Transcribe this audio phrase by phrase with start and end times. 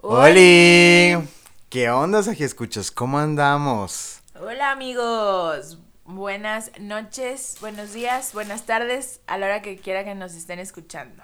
[0.00, 1.16] ¡Holi!
[1.68, 2.90] ¿Qué onda, Saji Escuchas?
[2.90, 4.20] ¿Cómo andamos?
[4.40, 10.34] Hola amigos, buenas noches, buenos días, buenas tardes, a la hora que quiera que nos
[10.34, 11.22] estén escuchando.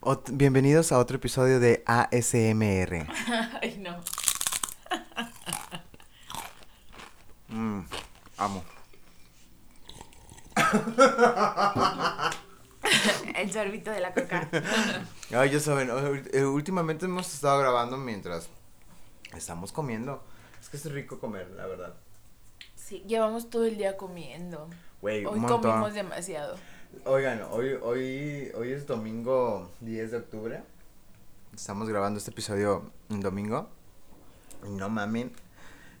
[0.00, 3.06] Ot- bienvenidos a otro episodio de ASMR.
[3.62, 4.00] Ay no.
[7.48, 7.80] Mm,
[8.38, 8.64] amo.
[13.36, 14.48] El sorbito de la coca.
[15.34, 15.90] Ay, ya saben,
[16.32, 18.48] eh, últimamente hemos estado grabando mientras
[19.36, 20.22] estamos comiendo.
[20.60, 21.94] Es que es rico comer, la verdad.
[22.76, 24.68] Sí, llevamos todo el día comiendo.
[25.00, 26.56] Hoy comimos demasiado.
[27.04, 30.62] Oigan, hoy, hoy, hoy es domingo 10 de octubre.
[31.54, 33.68] Estamos grabando este episodio un domingo.
[34.66, 35.32] Y no mamen.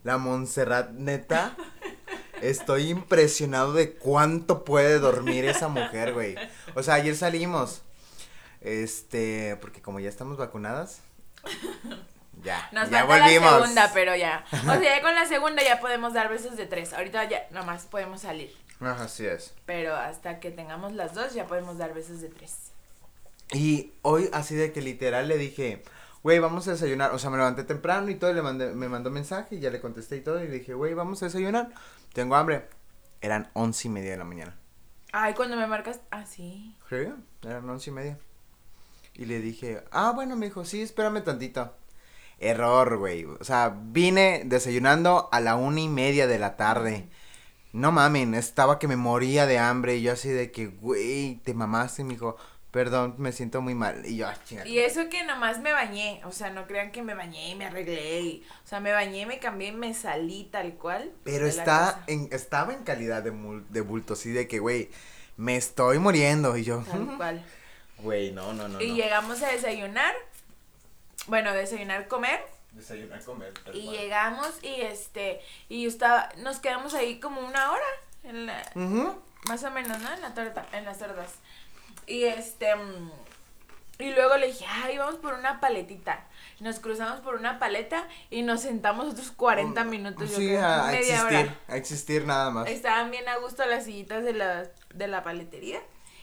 [0.02, 1.56] La Montserrat, neta.
[2.42, 6.36] Estoy impresionado de cuánto puede dormir esa mujer, güey.
[6.74, 7.82] O sea, ayer salimos.
[8.60, 11.00] Este, porque como ya estamos vacunadas.
[12.42, 13.52] Ya, Nos ya volvimos.
[13.52, 14.44] la segunda, pero ya.
[14.52, 16.92] O sea, ya con la segunda ya podemos dar besos de tres.
[16.92, 18.54] Ahorita ya nomás podemos salir.
[18.80, 19.54] Ajá, así es.
[19.66, 22.56] Pero hasta que tengamos las dos ya podemos dar besos de tres.
[23.52, 25.82] Y hoy así de que literal le dije,
[26.22, 27.12] güey, vamos a desayunar.
[27.12, 29.70] O sea, me levanté temprano y todo, y le mandé, me mandó mensaje y ya
[29.70, 30.42] le contesté y todo.
[30.42, 31.70] Y le dije, güey, vamos a desayunar.
[32.14, 32.68] Tengo hambre.
[33.20, 34.56] Eran once y media de la mañana.
[35.12, 36.00] Ay, cuando me marcas.
[36.12, 36.76] Ah, sí.
[36.88, 37.08] ¿Sí?
[37.42, 38.18] Eran once y media.
[39.14, 41.74] Y le dije, ah, bueno, me dijo, sí, espérame tantito.
[42.38, 43.24] Error, güey.
[43.24, 47.08] O sea, vine desayunando a la una y media de la tarde.
[47.72, 49.96] No mamen, estaba que me moría de hambre.
[49.96, 52.02] Y yo así de que, güey, te mamaste.
[52.02, 52.36] Y me dijo,
[52.74, 54.04] perdón, me siento muy mal.
[54.04, 54.68] Y yo, ah, chingada.
[54.68, 57.66] Y eso que nomás me bañé, o sea, no crean que me bañé y me
[57.66, 61.12] arreglé, y- o sea, me bañé, me cambié y me salí tal cual.
[61.22, 64.90] Pero está en, estaba en calidad de, mul- de bulto, así de que, güey,
[65.36, 66.56] me estoy muriendo.
[66.56, 67.44] Y yo, Tal cual.
[67.98, 68.80] güey, no, no, no.
[68.80, 68.96] y no.
[68.96, 70.12] llegamos a desayunar,
[71.28, 72.40] bueno, desayunar, comer,
[72.72, 73.54] Desayunar, comer.
[73.64, 73.96] tal y cual.
[73.96, 77.86] llegamos y este, y yo estaba, nos quedamos ahí como una hora,
[78.24, 78.62] en la,
[79.48, 80.12] más o menos, ¿no?
[80.12, 81.34] En la torta, en las tortas.
[82.06, 83.10] Y este, mm,
[83.98, 86.26] y luego le dije, ay, vamos por una paletita.
[86.60, 90.88] Nos cruzamos por una paleta y nos sentamos otros 40 minutos, yo Sí, creo, a,
[90.88, 91.58] a media existir, hora.
[91.68, 92.68] a existir nada más.
[92.68, 95.80] Estaban bien a gusto las sillitas de la, de la paletería.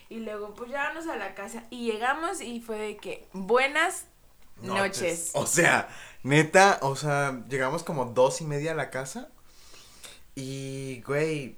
[0.10, 1.64] Y luego, pues ya vamos a la casa.
[1.70, 4.06] Y llegamos y fue de que, buenas
[4.62, 5.32] noches.
[5.34, 5.88] O sea,
[6.24, 9.30] neta, o sea, llegamos como dos y media a la casa.
[10.36, 11.56] Y, güey,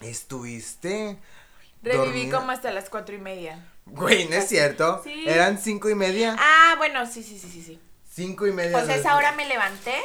[0.00, 1.18] estuviste.
[1.82, 2.38] Reviví dormida?
[2.38, 3.64] como hasta las cuatro y media.
[3.86, 5.00] Güey, no es cierto.
[5.02, 5.24] Sí.
[5.26, 6.36] Eran cinco y media.
[6.38, 7.80] Ah, bueno, sí, sí, sí, sí, sí.
[8.08, 8.78] Cinco y media.
[8.78, 9.96] O sea, esa hora me levanté.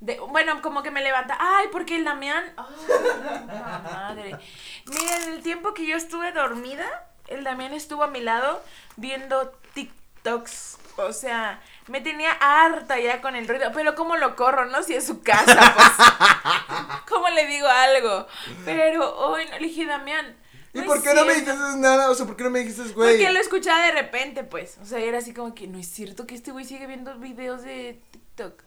[0.00, 1.36] De, bueno, como que me levanta.
[1.40, 2.44] Ay, porque el Damián.
[2.56, 4.38] Ay, madre.
[4.86, 6.86] Miren, el tiempo que yo estuve dormida,
[7.28, 8.62] el Damián estuvo a mi lado
[8.96, 10.78] viendo TikToks.
[10.96, 13.72] O sea, me tenía harta ya con el ruido.
[13.74, 14.82] Pero ¿cómo lo corro, no?
[14.82, 17.00] Si es su casa, pues.
[17.08, 18.26] ¿Cómo le digo algo?
[18.64, 20.36] Pero hoy no le dije, Damián.
[20.74, 21.52] ¿Y no por qué no me cierto".
[21.52, 22.10] dijiste nada?
[22.10, 23.16] O sea, ¿por qué no me dijiste, güey?
[23.16, 24.76] Porque lo escuchaba de repente, pues.
[24.82, 27.62] O sea, era así como que no es cierto que este güey sigue viendo videos
[27.62, 28.62] de TikTok.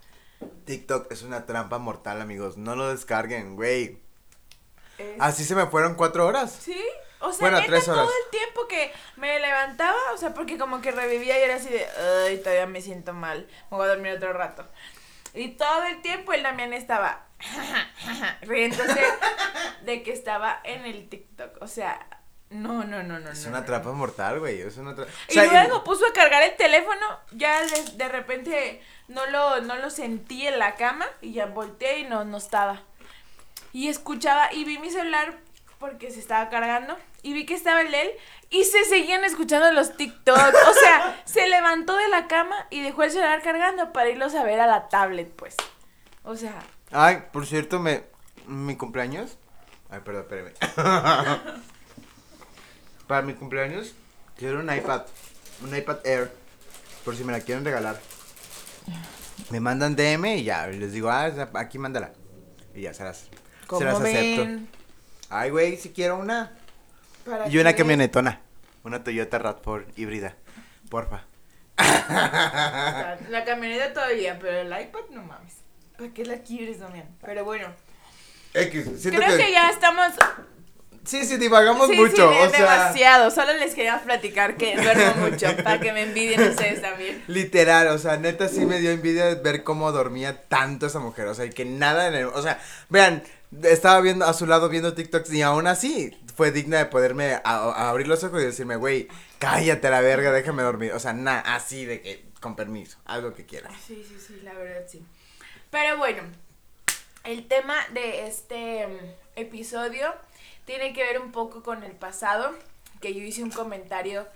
[0.66, 2.58] TikTok es una trampa mortal, amigos.
[2.58, 4.00] No lo descarguen, güey.
[4.98, 6.52] Es- Así se me fueron cuatro horas.
[6.60, 6.80] Sí,
[7.20, 8.06] o sea, Bueno, tres horas.
[8.06, 11.70] todo el tiempo que me levantaba, o sea, porque como que revivía y era así
[11.70, 11.86] de,
[12.28, 14.66] ay, todavía me siento mal, me voy a dormir otro rato.
[15.34, 17.27] Y todo el tiempo el Damián estaba
[18.42, 19.02] riéndose
[19.84, 22.06] de que estaba en el TikTok, o sea,
[22.50, 23.30] no, no, no, no.
[23.30, 23.66] Es no, una no.
[23.66, 24.62] trampa mortal, güey.
[24.62, 25.12] Es una trampa.
[25.28, 29.90] Y luego puso a cargar el teléfono, ya de, de repente no lo, no lo
[29.90, 32.84] sentí en la cama y ya volteé y no, no estaba.
[33.74, 35.38] Y escuchaba y vi mi celular
[35.78, 38.12] porque se estaba cargando y vi que estaba el de él
[38.50, 40.38] y se seguían escuchando los TikTok.
[40.38, 44.44] O sea, se levantó de la cama y dejó el celular cargando para irlos a
[44.44, 45.56] ver a la tablet, pues.
[46.24, 46.56] O sea,
[46.92, 48.04] Ay, por cierto, me.
[48.48, 49.38] Mi cumpleaños.
[49.90, 50.54] Ay, perdón, espérame.
[53.08, 53.94] Para mi cumpleaños,
[54.38, 55.04] quiero un iPad.
[55.64, 56.32] Un iPad Air.
[57.04, 58.00] Por si me la quieren regalar.
[59.50, 60.68] Me mandan DM y ya.
[60.68, 62.12] Les digo, ah, aquí mándala.
[62.76, 63.30] Y ya se las,
[63.70, 64.42] se las acepto.
[64.44, 64.70] ven,
[65.30, 66.52] Ay, güey, si quiero una.
[67.26, 68.42] para Y una camionetona.
[68.84, 70.36] Una Toyota RAV4 híbrida.
[70.90, 71.24] Porfa.
[71.78, 75.67] La camioneta todavía, pero el iPad no mames.
[75.98, 77.08] ¿Para qué la quieres, Damián?
[77.24, 77.68] Pero bueno,
[78.54, 80.14] X, creo que ya estamos
[81.04, 82.16] Sí, sí, divagamos Sí, mucho.
[82.16, 83.32] sí, o sea, demasiado.
[83.32, 87.24] Solo les quería platicar que duermo mucho para que me envidien ustedes también.
[87.28, 91.34] Literal, o sea, neta sí me dio envidia ver cómo dormía tanto esa mujer, o
[91.34, 92.60] sea, y que nada en el, o sea,
[92.90, 93.24] vean,
[93.64, 97.42] estaba viendo a su lado viendo TikToks y aún así fue digna de poderme a-
[97.46, 99.08] a abrir los ojos y decirme, güey,
[99.40, 103.34] cállate la verga, déjame dormir, o sea, nada, así de que con permiso, haz lo
[103.34, 103.72] que quieras.
[103.88, 105.02] Sí, sí, sí, la verdad sí.
[105.70, 106.24] Pero bueno,
[107.24, 108.98] el tema de este mm,
[109.36, 110.14] episodio
[110.66, 112.56] tiene que ver un poco con el pasado,
[113.02, 114.28] que yo hice un comentario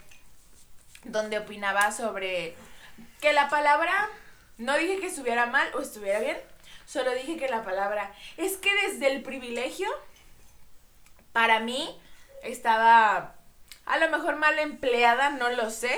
[1.05, 2.55] donde opinaba sobre
[3.21, 4.09] que la palabra,
[4.57, 6.37] no dije que estuviera mal o estuviera bien,
[6.85, 9.87] solo dije que la palabra es que desde el privilegio,
[11.31, 11.97] para mí,
[12.43, 13.35] estaba
[13.85, 15.97] a lo mejor mal empleada, no lo sé,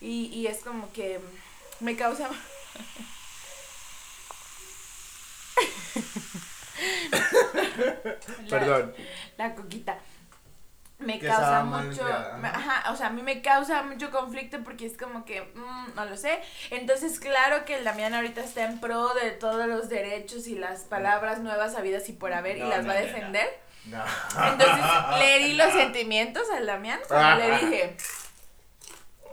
[0.00, 1.20] y, y es como que
[1.80, 2.28] me causa...
[8.50, 8.94] Perdón.
[9.36, 9.98] La coquita.
[10.98, 12.04] Me Que causa mucho,
[12.38, 12.90] me- ajá.
[12.90, 16.16] o sea, a mí me causa mucho conflicto porque es como que, mm, no lo
[16.16, 16.38] sé.
[16.70, 20.84] Entonces, claro que el Damián ahorita está en pro de todos los derechos y las
[20.84, 23.46] palabras nuevas habidas y por haber y las no, va a defender.
[23.84, 24.02] No.
[24.52, 24.84] Entonces,
[25.18, 26.98] le herí los sentimientos al Damián.
[27.08, 27.96] cuando le dije,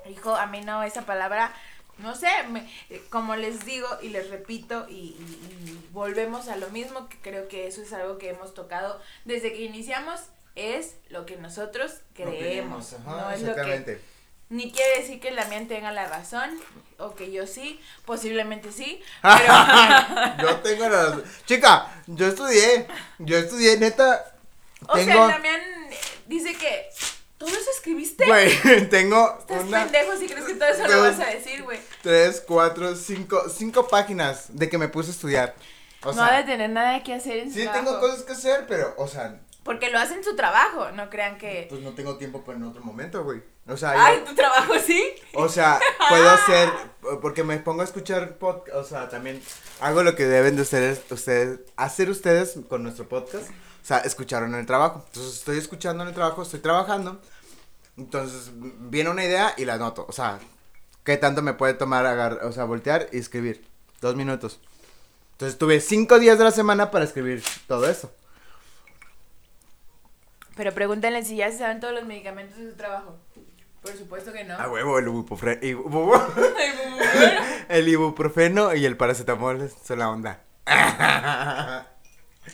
[0.09, 1.53] hijo, a mí no, esa palabra,
[2.03, 6.55] no sé, me- eh, como les digo y les repito y, y- y volvemos a
[6.57, 10.19] lo mismo, que creo que eso es algo que hemos tocado desde que iniciamos,
[10.55, 12.93] es lo que nosotros creemos.
[12.93, 14.01] Ajá, no es lo que, exactamente.
[14.49, 16.51] ni quiere decir que Damián tenga la razón,
[16.99, 20.37] o que yo sí, posiblemente sí, pero...
[20.41, 22.87] yo tengo la Chica, yo estudié.
[23.17, 24.35] Yo estudié, neta.
[24.87, 25.97] O sea, Damián eh,
[26.27, 26.89] dice que...
[27.45, 28.25] ¿Todo eso escribiste?
[28.25, 31.79] Güey, tengo Estás una, pendejo si crees que todo eso lo vas a decir, güey.
[32.01, 35.55] tres, cuatro, cinco, cinco páginas de que me puse a estudiar.
[36.03, 37.85] O no ha sea, de tener nada que hacer en su sí trabajo.
[37.85, 41.37] tengo cosas que hacer, pero, o sea, Porque lo hace en su trabajo, no crean
[41.37, 41.67] que...
[41.69, 43.41] pues no tengo tiempo para en otro momento, güey.
[43.67, 45.01] O sea, Ay, yo- tu trabajo sí.
[45.35, 45.79] o sea,
[46.09, 46.69] puedo hacer,
[47.21, 49.41] porque me pongo a escuchar podcast, o sea, también
[49.79, 54.53] hago lo que deben de ustedes, ustedes, hacer ustedes con nuestro podcast, o sea, escucharon
[54.53, 55.05] en el trabajo.
[55.07, 57.21] Entonces, estoy escuchando en el trabajo, estoy trabajando,
[57.97, 60.39] entonces viene una idea y la anoto, o sea,
[61.03, 63.65] ¿qué tanto me puede tomar, agar, o sea, voltear y escribir?
[64.01, 64.59] Dos minutos.
[65.33, 68.11] Entonces, tuve cinco días de la semana para escribir todo eso.
[70.55, 73.17] Pero pregúntenle si ya se saben todos los medicamentos de su trabajo.
[73.81, 74.55] Por supuesto que no.
[74.55, 75.59] A huevo, el ibuprofeno,
[77.69, 80.43] el ibuprofeno y el paracetamol son la onda.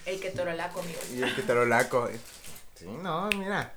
[0.05, 1.09] El que torolaco, amigos.
[1.13, 2.09] Y el ketorolaco.
[2.75, 3.73] Sí, no, mira.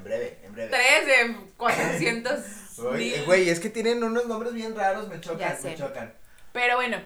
[0.00, 0.70] En breve, en breve.
[0.70, 2.40] Tres de 400
[2.78, 3.24] Oye, mil.
[3.26, 6.14] Güey, es que tienen unos nombres bien raros, me chocan, me chocan.
[6.52, 6.98] Pero bueno,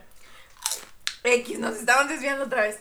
[1.25, 2.79] X, nos estamos desviando otra vez.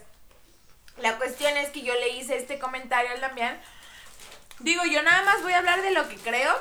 [0.98, 3.60] La cuestión es que yo le hice este comentario al Damián.
[4.60, 6.54] Digo, yo nada más voy a hablar de lo que creo.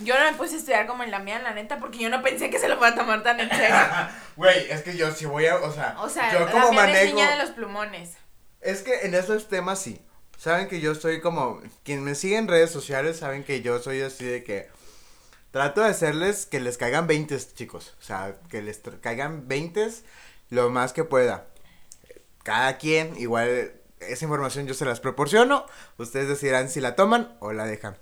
[0.00, 2.50] Yo no me puse a estudiar como el Damián, la neta, porque yo no pensé
[2.50, 3.74] que se lo fuera a tomar tan en serio.
[4.36, 6.94] Güey, es que yo sí voy a, o sea, O sea, yo como Damián es
[6.94, 7.14] manejo.
[7.16, 8.10] niña de los plumones.
[8.60, 10.00] Es que en esos temas sí.
[10.38, 11.60] Saben que yo soy como.
[11.82, 14.68] Quien me sigue en redes sociales saben que yo soy así de que.
[15.50, 17.96] Trato de hacerles que les caigan 20, chicos.
[18.00, 19.88] O sea, que les caigan 20
[20.50, 21.48] lo más que pueda.
[22.44, 25.66] Cada quien, igual, esa información yo se las proporciono.
[25.96, 27.96] Ustedes decidirán si la toman o la dejan.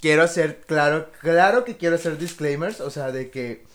[0.00, 2.80] Quiero hacer, claro, claro que quiero hacer disclaimers.
[2.80, 3.66] O sea, de que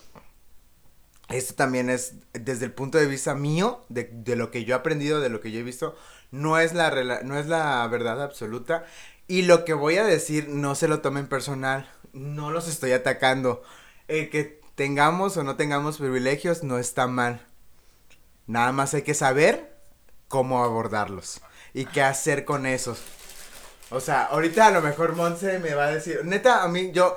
[1.30, 4.80] esto también es desde el punto de vista mío, de, de lo que yo he
[4.80, 5.96] aprendido, de lo que yo he visto,
[6.32, 8.86] no es, la no es la verdad absoluta.
[9.28, 13.64] Y lo que voy a decir no se lo tomen personal, no los estoy atacando.
[14.08, 17.46] El que tengamos o no tengamos privilegios no está mal.
[18.48, 19.78] Nada más hay que saber
[20.28, 21.42] cómo abordarlos
[21.74, 23.00] y qué hacer con esos.
[23.92, 27.16] O sea, ahorita a lo mejor Monse me va a decir, neta, a mí yo,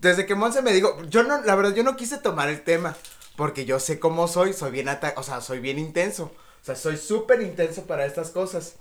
[0.00, 2.96] desde que Monse me dijo, yo no, la verdad, yo no quise tomar el tema,
[3.36, 6.32] porque yo sé cómo soy, soy bien o sea, soy bien intenso,
[6.66, 8.74] sea, soy súper intenso para estas cosas.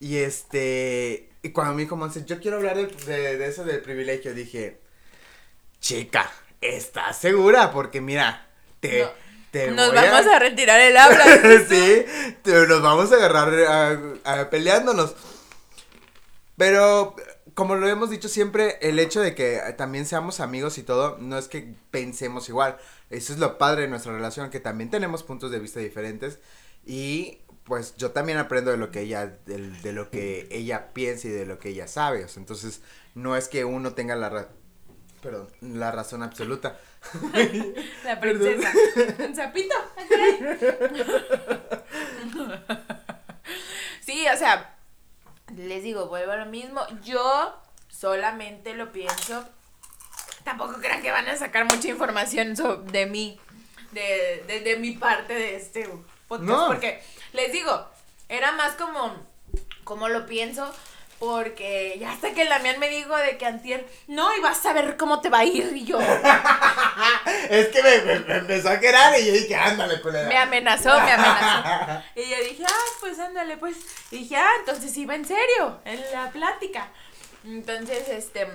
[0.00, 3.80] Y este, y cuando me dijo Monse, yo quiero hablar de, de, de eso del
[3.82, 4.80] privilegio, dije,
[5.80, 6.30] chica,
[6.60, 7.70] ¿estás segura?
[7.72, 8.48] Porque mira,
[8.80, 9.10] te, No,
[9.50, 11.24] te Nos vamos a retirar el habla.
[11.68, 12.04] sí,
[12.42, 13.54] te- nos vamos a agarrar
[14.24, 15.14] a- a- peleándonos.
[16.56, 17.16] Pero,
[17.54, 21.38] como lo hemos dicho siempre, el hecho de que también seamos amigos y todo, no
[21.38, 22.78] es que pensemos igual.
[23.10, 26.38] Eso es lo padre de nuestra relación, que también tenemos puntos de vista diferentes.
[26.86, 31.28] Y pues yo también aprendo de lo que ella, del- de, lo que ella piensa
[31.28, 32.24] y de lo que ella sabe.
[32.24, 32.82] O sea, entonces,
[33.14, 34.48] no es que uno tenga la ra-
[35.22, 36.78] perdón, la razón absoluta.
[38.04, 38.72] La princesa.
[39.26, 39.74] Un sapito.
[44.00, 44.74] Sí, o sea,
[45.56, 46.80] les digo, vuelvo a lo mismo.
[47.02, 47.54] Yo
[47.88, 49.44] solamente lo pienso.
[50.44, 52.54] Tampoco crean que van a sacar mucha información
[52.92, 53.40] de mí,
[53.92, 55.88] de, de, de mi parte de este
[56.28, 56.48] podcast.
[56.48, 56.66] No.
[56.66, 57.02] Porque
[57.32, 57.88] les digo,
[58.28, 59.14] era más como,
[59.84, 60.72] como lo pienso,
[61.18, 64.72] Porque ya hasta que el Damián me dijo de que antier, no, y vas a
[64.72, 65.98] ver cómo te va a ir, y yo.
[67.50, 70.28] es que me, me, empezó a querer y yo dije, ándale, culera.
[70.28, 72.02] Me amenazó, me amenazó.
[72.16, 73.76] y yo dije, ah, pues ándale, pues.
[74.10, 76.88] Y dije, ah, entonces iba en serio, en la plática.
[77.44, 78.48] Entonces, este,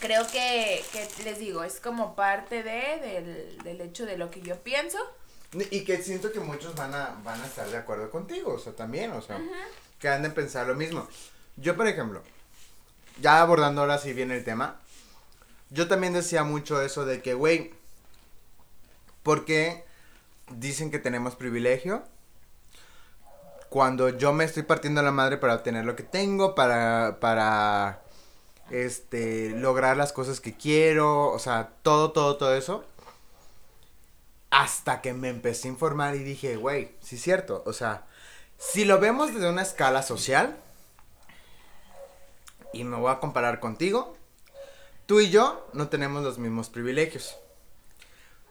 [0.00, 4.40] creo que, que les digo, es como parte de, del, del hecho de lo que
[4.40, 4.98] yo pienso.
[5.70, 8.74] Y que siento que muchos van a, van a estar de acuerdo contigo, o sea,
[8.74, 9.40] también, o sea,
[9.98, 11.06] que han de pensar lo mismo.
[11.56, 12.22] Yo, por ejemplo,
[13.20, 14.80] ya abordando ahora sí bien el tema,
[15.70, 17.72] yo también decía mucho eso de que, güey,
[19.22, 19.84] ¿por qué
[20.50, 22.02] dicen que tenemos privilegio?
[23.68, 28.02] Cuando yo me estoy partiendo la madre para obtener lo que tengo, para, para,
[28.70, 32.84] este, lograr las cosas que quiero, o sea, todo, todo, todo eso.
[34.56, 38.06] Hasta que me empecé a informar y dije, güey, sí es cierto, o sea,
[38.56, 40.56] si lo vemos desde una escala social,
[42.72, 44.16] y me voy a comparar contigo,
[45.06, 47.36] tú y yo no tenemos los mismos privilegios.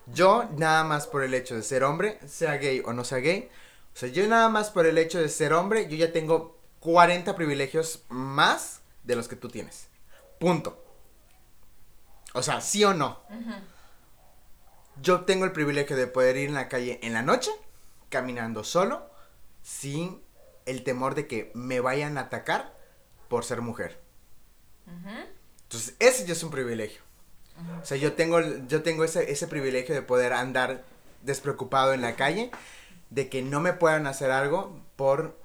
[0.08, 3.50] Yo, nada más por el hecho de ser hombre, sea gay o no sea gay,
[3.94, 7.34] o sea, yo nada más por el hecho de ser hombre, yo ya tengo 40
[7.38, 9.88] privilegios más de los que tú tienes.
[10.38, 10.84] Punto.
[12.34, 13.22] O sea, sí o no.
[15.02, 17.52] Yo tengo el privilegio de poder ir en la calle en la noche,
[18.10, 19.10] caminando solo,
[19.62, 20.22] sin
[20.66, 22.74] el temor de que me vayan a atacar
[23.28, 24.00] por ser mujer.
[25.64, 27.02] Entonces, ese ya es un privilegio.
[27.82, 30.84] O sea, yo tengo, yo tengo ese, ese privilegio de poder andar
[31.22, 32.52] despreocupado en la calle,
[33.10, 35.38] de que no me puedan hacer algo por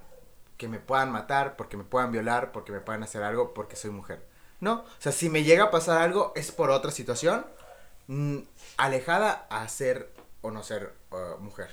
[0.57, 3.91] que me puedan matar, porque me puedan violar, porque me puedan hacer algo porque soy
[3.91, 4.27] mujer.
[4.61, 7.47] No, o sea, si me llega a pasar algo es por otra situación
[8.09, 8.39] mm,
[8.77, 10.13] alejada a ser
[10.43, 11.71] o no ser uh, mujer.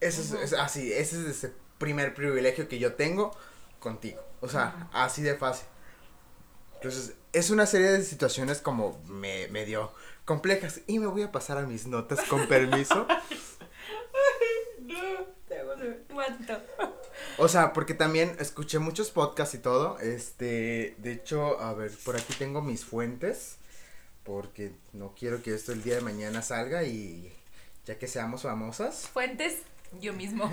[0.00, 3.36] Ese es, así, ese es ese primer privilegio que yo tengo
[3.78, 4.20] contigo.
[4.40, 5.66] O sea, así de fácil.
[6.76, 9.92] Entonces, es una serie de situaciones como me, medio
[10.24, 10.80] complejas.
[10.86, 13.06] Y me voy a pasar a mis notas con permiso.
[17.38, 19.98] O sea, porque también escuché muchos podcasts y todo.
[19.98, 23.56] Este, de hecho, a ver, por aquí tengo mis fuentes.
[24.24, 27.32] Porque no quiero que esto el día de mañana salga y
[27.86, 29.08] ya que seamos famosas.
[29.08, 29.58] Fuentes,
[30.00, 30.50] yo mismo.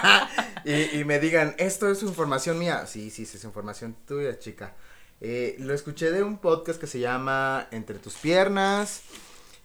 [0.64, 2.86] y, y, me digan, esto es información mía.
[2.86, 4.74] Sí, sí, es información tuya, chica.
[5.20, 9.02] Eh, lo escuché de un podcast que se llama Entre tus piernas.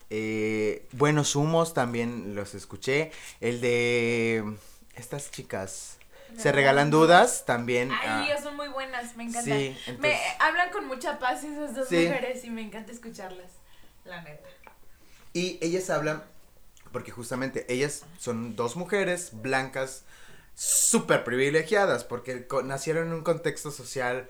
[0.09, 3.11] Eh, Buenos humos también los escuché.
[3.39, 4.43] El de
[4.95, 5.97] estas chicas.
[6.37, 7.91] Se regalan dudas también.
[7.91, 9.75] Ay, ah, son muy buenas, me encantan.
[9.99, 13.51] me hablan con mucha paz esas dos mujeres y me encanta escucharlas,
[14.05, 14.47] la neta.
[15.33, 16.23] Y ellas hablan,
[16.91, 20.03] porque justamente ellas son dos mujeres blancas
[20.55, 24.27] súper privilegiadas, porque nacieron en un contexto social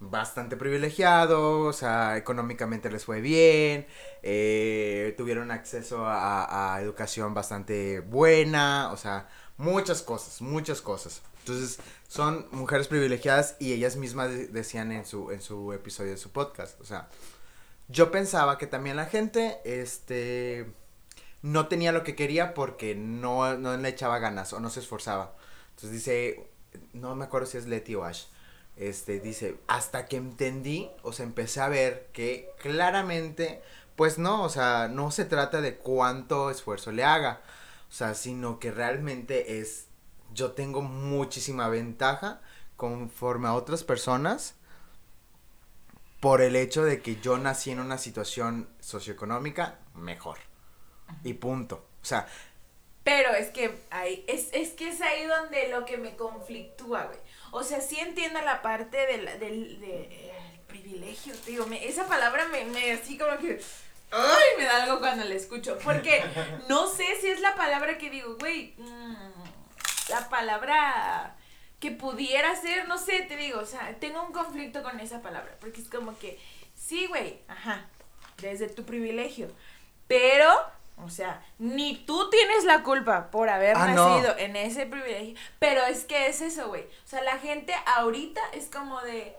[0.00, 3.86] bastante privilegiado, o sea, económicamente les fue bien,
[4.22, 11.22] eh, tuvieron acceso a, educación bastante buena, o sea, muchas cosas, muchas cosas.
[11.48, 11.78] Entonces,
[12.08, 16.80] son mujeres privilegiadas y ellas mismas decían en su, en su episodio de su podcast,
[16.80, 17.08] o sea,
[17.88, 20.66] yo pensaba que también la gente, este,
[21.42, 25.34] no tenía lo que quería porque no, no le echaba ganas o no se esforzaba.
[25.70, 26.50] Entonces dice,
[26.92, 28.26] no me acuerdo si es Letty o Ash
[28.78, 33.60] este, dice, hasta que entendí, o sea, empecé a ver que claramente,
[33.96, 37.40] pues no, o sea, no se trata de cuánto esfuerzo le haga,
[37.90, 39.87] o sea, sino que realmente es,
[40.32, 42.40] yo tengo muchísima ventaja
[42.76, 44.54] conforme a otras personas
[46.20, 50.38] por el hecho de que yo nací en una situación socioeconómica mejor.
[51.24, 51.86] Y punto.
[52.02, 52.26] O sea,
[53.08, 57.18] pero es que ahí, es, es que es ahí donde lo que me conflictúa, güey.
[57.52, 59.80] O sea, sí entiendo la parte del, del,
[60.66, 61.66] privilegio, tío.
[61.72, 63.62] esa palabra me, me así como que...
[64.10, 64.44] ¡Ay!
[64.58, 65.78] Me da algo cuando la escucho.
[65.82, 66.22] Porque
[66.68, 68.74] no sé si es la palabra que digo, güey.
[68.76, 69.37] Mm,
[70.08, 71.36] la palabra
[71.80, 75.56] que pudiera ser, no sé, te digo, o sea, tengo un conflicto con esa palabra.
[75.60, 76.40] Porque es como que,
[76.74, 77.86] sí, güey, ajá,
[78.38, 79.48] desde tu privilegio.
[80.06, 80.48] Pero
[81.04, 85.36] o sea, ni tú tienes la culpa por haber ah, nacido en ese privilegio.
[85.58, 86.82] Pero es que es eso, güey.
[86.82, 89.36] O sea, la gente ahorita es como de.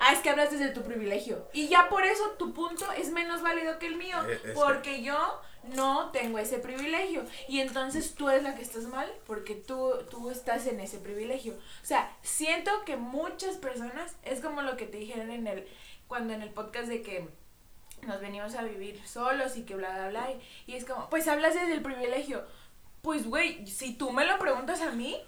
[0.00, 1.46] Ah, es que hablas desde tu privilegio.
[1.52, 4.16] Y ya por eso tu punto es menos válido que el mío.
[4.26, 7.24] Eh, porque yo no tengo ese privilegio.
[7.48, 11.54] Y entonces tú eres la que estás mal porque tú, tú estás en ese privilegio.
[11.54, 15.68] O sea, siento que muchas personas, es como lo que te dijeron en el,
[16.08, 17.28] cuando en el podcast de que
[18.06, 20.28] nos venimos a vivir solos y que bla, bla, bla.
[20.66, 22.44] Y, es como, pues hablas desde el privilegio.
[23.00, 25.20] Pues, güey, si tú me lo preguntas a mí,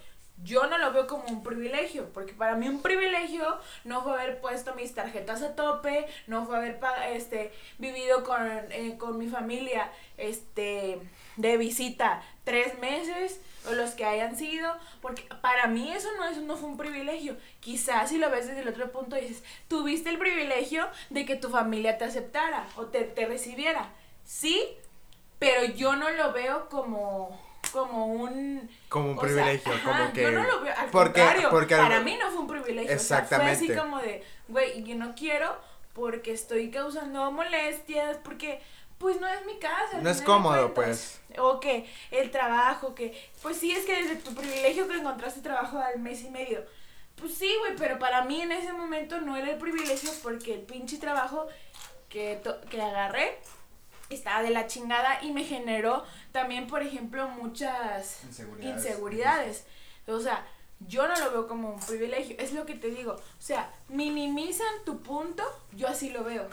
[0.43, 4.41] yo no lo veo como un privilegio, porque para mí un privilegio no fue haber
[4.41, 6.81] puesto mis tarjetas a tope, no fue haber
[7.13, 11.01] este, vivido con, eh, con mi familia este,
[11.37, 16.41] de visita tres meses o los que hayan sido, porque para mí eso no, eso
[16.43, 17.37] no fue un privilegio.
[17.61, 21.49] Quizás si lo ves desde el otro punto dices, tuviste el privilegio de que tu
[21.49, 23.91] familia te aceptara o te, te recibiera.
[24.25, 24.63] Sí,
[25.39, 27.39] pero yo no lo veo como
[27.75, 32.17] como un como un privilegio, como que yo no lo veo al contrario, para mí
[32.17, 33.67] no fue un privilegio, exactamente.
[33.67, 35.57] fue así como de, güey, yo no quiero
[35.93, 38.61] porque estoy causando molestias, porque
[38.99, 39.99] pues no es mi casa.
[40.01, 41.21] No es cómodo, pues.
[41.39, 45.79] O que el trabajo, que pues sí es que desde tu privilegio que encontraste trabajo
[45.79, 46.65] al mes y medio.
[47.17, 50.61] Pues sí, güey, pero para mí en ese momento no era el privilegio porque el
[50.61, 51.49] pinche trabajo
[52.09, 52.41] que,
[52.71, 53.39] que agarré
[54.11, 56.05] estaba de la chingada y me generó
[56.35, 58.23] también, por ejemplo, muchas
[58.61, 59.65] inseguridades.
[60.09, 60.45] O sea,
[60.81, 63.13] yo no lo veo como un privilegio, es lo que te digo.
[63.13, 66.49] O sea, minimizan tu punto, yo así lo veo.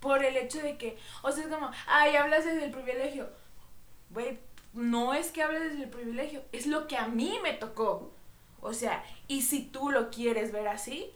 [0.00, 3.30] Por el hecho de que, o sea, es como, ay, hablas desde el privilegio.
[4.10, 4.38] Güey,
[4.74, 8.12] no es que hables desde el privilegio, es lo que a mí me tocó.
[8.60, 11.10] O sea, y si tú lo quieres ver así,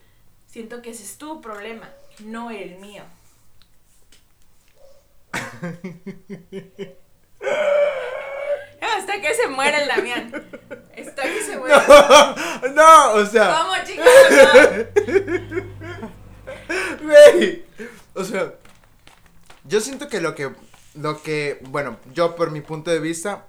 [0.46, 3.04] siento que ese es tu problema, no el mío.
[8.80, 10.32] Hasta que se muera el Damián.
[10.98, 11.84] Hasta que se muera.
[12.62, 13.58] No, no o sea.
[13.58, 14.06] ¿Cómo, chicos?
[17.02, 17.64] Güey.
[18.14, 18.54] O sea.
[19.64, 20.52] Yo siento que lo que.
[20.94, 21.58] Lo que.
[21.68, 23.46] Bueno, yo por mi punto de vista.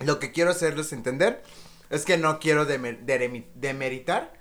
[0.00, 1.42] Lo que quiero hacerles entender.
[1.90, 4.32] Es que no quiero demeritar.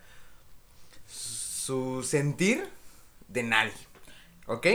[1.08, 2.70] Su sentir
[3.28, 3.74] de nadie.
[4.48, 4.68] ¿Ok?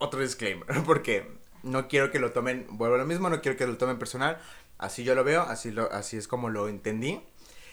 [0.00, 1.37] otro disclaimer, porque
[1.68, 4.38] no quiero que lo tomen, vuelvo a lo mismo, no quiero que lo tomen personal,
[4.78, 7.20] así yo lo veo, así, lo, así es como lo entendí.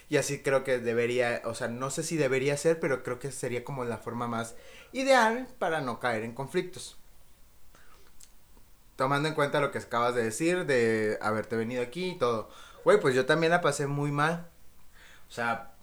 [0.08, 3.32] Y así creo que debería, o sea, no sé si debería ser, pero creo que
[3.32, 4.54] sería como la forma más
[4.92, 6.96] ideal para no caer en conflictos.
[8.94, 12.50] Tomando en cuenta lo que acabas de decir, de haberte venido aquí y todo.
[12.84, 14.48] Güey, pues yo también la pasé muy mal.
[15.28, 15.76] O sea,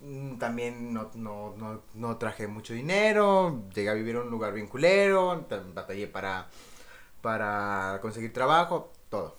[0.00, 4.52] Mm, también no, no, no, no, traje mucho dinero, llegué a vivir en un lugar
[4.52, 6.48] bien culero, batallé para,
[7.20, 9.36] para conseguir trabajo, todo.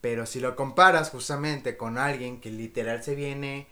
[0.00, 3.66] Pero si lo comparas justamente con alguien que literal se viene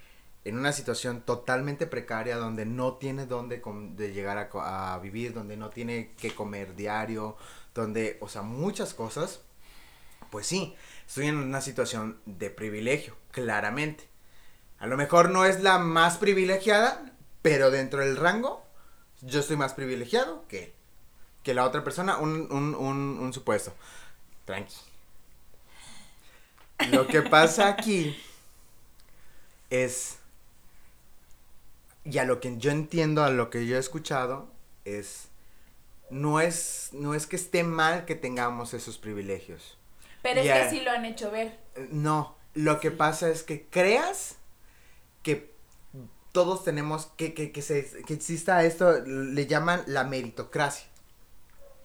[0.45, 3.63] en una situación totalmente precaria donde no tiene dónde
[3.97, 7.37] de llegar a, a, vivir, donde no tiene que comer diario,
[7.75, 9.41] donde, o sea, muchas cosas,
[10.31, 10.75] pues sí,
[11.07, 14.09] estoy en una situación de privilegio, claramente.
[14.79, 18.65] A lo mejor no es la más privilegiada, pero dentro del rango,
[19.21, 20.75] yo estoy más privilegiado que,
[21.49, 22.19] que la otra persona.
[22.19, 23.73] Un, un, un, un supuesto.
[24.45, 24.77] Tranqui.
[26.91, 28.15] Lo que pasa aquí
[29.71, 30.19] es.
[32.05, 34.51] Y a lo que yo entiendo, a lo que yo he escuchado,
[34.85, 35.29] es.
[36.11, 39.79] No es, no es que esté mal que tengamos esos privilegios.
[40.21, 41.59] Pero es que sí lo han hecho ver.
[41.91, 44.37] No, lo que pasa es que creas
[45.23, 45.51] que
[46.33, 50.89] todos tenemos que, que, que, se, que exista esto, le llaman la meritocracia.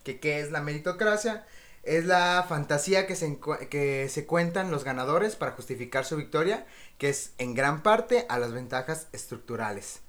[0.03, 1.45] ¿Que, ¿Qué es la meritocracia?
[1.83, 3.39] Es la fantasía que se,
[3.69, 6.65] que se cuentan los ganadores para justificar su victoria,
[6.97, 10.01] que es en gran parte a las ventajas estructurales.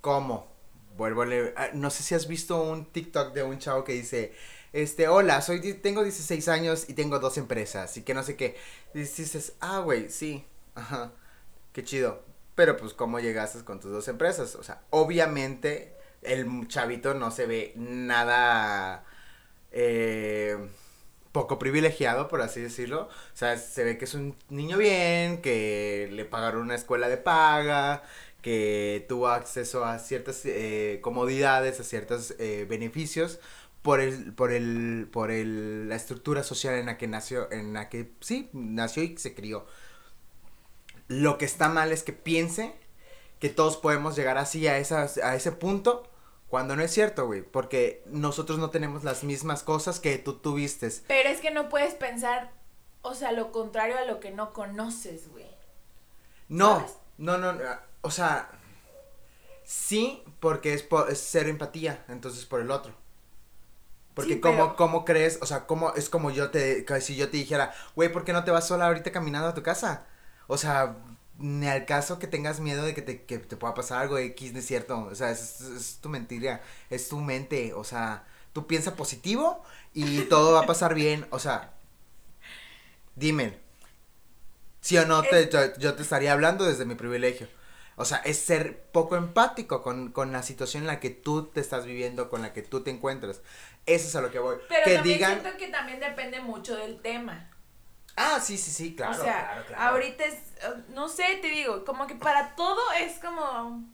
[0.00, 0.48] ¿Cómo?
[0.96, 1.54] Vuelvo a leer.
[1.56, 4.32] Ah, no sé si has visto un TikTok de un chavo que dice,
[4.72, 8.56] este, hola, soy, tengo 16 años y tengo dos empresas y que no sé qué.
[8.94, 10.44] Y dices, ah, güey, sí,
[10.74, 11.12] ajá,
[11.72, 14.56] qué chido pero pues cómo llegaste con tus dos empresas.
[14.56, 19.04] O sea, obviamente el chavito no se ve nada
[19.72, 20.56] eh,
[21.32, 23.02] poco privilegiado, por así decirlo.
[23.02, 27.16] O sea, se ve que es un niño bien, que le pagaron una escuela de
[27.18, 28.02] paga,
[28.42, 33.40] que tuvo acceso a ciertas eh, comodidades, a ciertos eh, beneficios
[33.82, 37.88] por el, por el, por el, la estructura social en la que nació, en la
[37.88, 39.66] que sí, nació y se crió.
[41.08, 42.74] Lo que está mal es que piense
[43.40, 46.08] que todos podemos llegar así a, esa, a ese punto
[46.48, 50.90] cuando no es cierto, güey, porque nosotros no tenemos las mismas cosas que tú tuviste.
[51.06, 52.50] Pero es que no puedes pensar,
[53.02, 55.46] o sea, lo contrario a lo que no conoces, güey.
[56.48, 56.86] No,
[57.18, 57.54] no, no,
[58.00, 58.50] o sea,
[59.64, 62.94] sí, porque es, por, es ser empatía, entonces por el otro.
[64.14, 65.38] Porque como, ¿cómo crees?
[65.42, 68.42] O sea, ¿cómo es como yo te, si yo te dijera, güey, ¿por qué no
[68.42, 70.06] te vas sola ahorita caminando a tu casa?
[70.48, 70.96] O sea,
[71.38, 74.52] ni al caso que tengas miedo de que te, que te pueda pasar algo X,
[74.52, 75.08] no es cierto.
[75.10, 77.72] O sea, es, tu mentira, es tu mente.
[77.74, 79.62] O sea, tú piensas positivo
[79.94, 81.26] y todo va a pasar bien.
[81.30, 81.74] O sea,
[83.14, 83.58] dime.
[84.80, 87.48] Sí o no, te, yo, yo te estaría hablando desde mi privilegio.
[87.96, 91.60] O sea, es ser poco empático con, con, la situación en la que tú te
[91.60, 93.40] estás viviendo, con la que tú te encuentras.
[93.86, 94.56] Eso es a lo que voy.
[94.68, 95.40] Pero que también digan.
[95.40, 97.47] siento que también depende mucho del tema.
[98.18, 99.12] Ah, sí, sí, sí, claro.
[99.12, 99.82] o sea, claro, claro.
[99.82, 100.36] ahorita es,
[100.90, 103.84] no sé, te digo, como que para todo es como,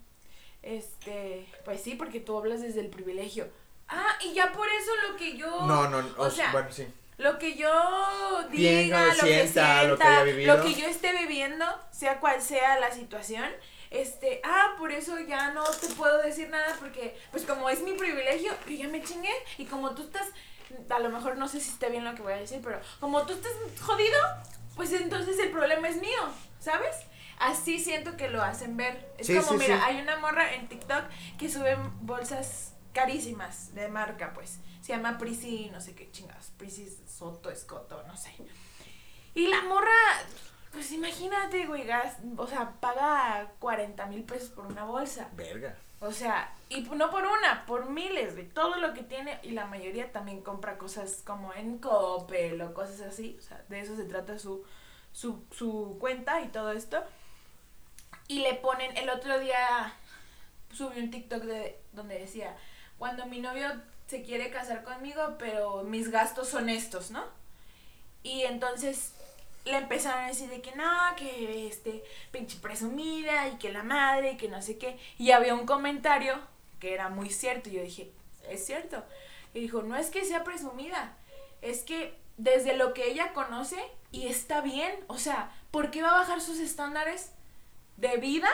[0.62, 3.48] este, pues sí, porque tú hablas desde el privilegio.
[3.88, 5.66] Ah, y ya por eso lo que yo...
[5.66, 6.86] No, no, o o sea, bueno, sí.
[7.16, 7.70] Lo que yo
[8.50, 10.56] diga, lo que sienta, sienta, lo que haya vivido.
[10.56, 13.48] lo que yo esté viviendo, sea cual sea la situación,
[13.90, 17.92] este, ah, por eso ya no te puedo decir nada porque, pues como es mi
[17.92, 20.26] privilegio, yo ya me chingué y como tú estás,
[20.90, 23.22] a lo mejor no sé si esté bien lo que voy a decir, pero como
[23.26, 24.18] tú estás jodido,
[24.76, 26.20] pues entonces el problema es mío,
[26.60, 26.96] ¿sabes?
[27.38, 29.12] Así siento que lo hacen ver.
[29.18, 29.82] Es Sí, como, sí, mira, sí.
[29.86, 31.04] hay una morra en TikTok
[31.38, 34.60] que sube bolsas carísimas de marca, pues.
[34.80, 36.50] Se llama Prissy, no sé qué chingados.
[36.56, 38.34] Prissy Soto, Escoto, no sé.
[39.34, 39.90] Y la morra,
[40.72, 45.28] pues imagínate, güey, gas- o sea, paga 40 mil pesos por una bolsa.
[45.32, 45.76] Verga.
[46.04, 49.38] O sea, y no por una, por miles, de todo lo que tiene.
[49.42, 53.36] Y la mayoría también compra cosas como en Coppel o cosas así.
[53.38, 54.64] O sea, de eso se trata su,
[55.12, 57.02] su, su cuenta y todo esto.
[58.28, 59.94] Y le ponen, el otro día
[60.72, 62.54] subí un TikTok de, donde decía,
[62.98, 63.68] cuando mi novio
[64.06, 67.24] se quiere casar conmigo, pero mis gastos son estos, ¿no?
[68.22, 69.14] Y entonces
[69.64, 74.32] le empezaron a decir de que no, que este, pinche presumida y que la madre
[74.32, 74.98] y que no sé qué.
[75.18, 76.38] Y había un comentario
[76.80, 77.70] que era muy cierto.
[77.70, 78.12] Y yo dije,
[78.48, 79.02] es cierto.
[79.54, 81.16] Y dijo, no es que sea presumida,
[81.62, 83.78] es que desde lo que ella conoce
[84.10, 84.92] y está bien.
[85.06, 87.32] O sea, ¿por qué va a bajar sus estándares
[87.96, 88.48] de vida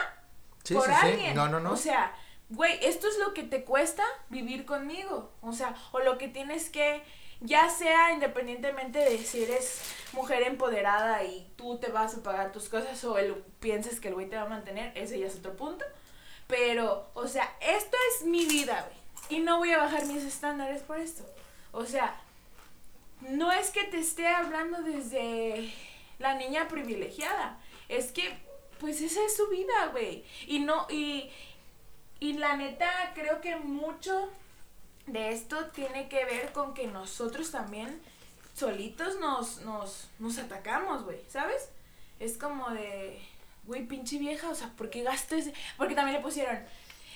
[0.63, 1.07] Sí, por sí, sí.
[1.07, 1.35] alguien?
[1.35, 1.71] No, no, no.
[1.71, 2.15] O sea,
[2.49, 5.31] güey, esto es lo que te cuesta vivir conmigo.
[5.41, 7.03] O sea, o lo que tienes que,
[7.41, 9.81] ya sea independientemente de si eres
[10.13, 14.13] mujer empoderada y tú te vas a pagar tus cosas o él piensas que el
[14.13, 15.83] güey te va a mantener, ese ya es otro punto.
[16.47, 19.39] Pero, o sea, esto es mi vida, güey.
[19.39, 21.23] Y no voy a bajar mis estándares por esto.
[21.71, 22.21] O sea,
[23.21, 25.73] no es que te esté hablando desde
[26.19, 27.57] la niña privilegiada.
[27.87, 28.37] Es que,
[28.79, 30.25] pues esa es su vida, güey.
[30.45, 31.31] Y no, y,
[32.19, 34.29] y la neta, creo que mucho
[35.07, 38.01] de esto tiene que ver con que nosotros también
[38.55, 41.69] solitos nos, nos, nos atacamos, güey, ¿sabes?
[42.19, 43.19] Es como de,
[43.65, 45.51] güey, pinche vieja, o sea, ¿por qué gastes?
[45.77, 46.59] Porque también le pusieron,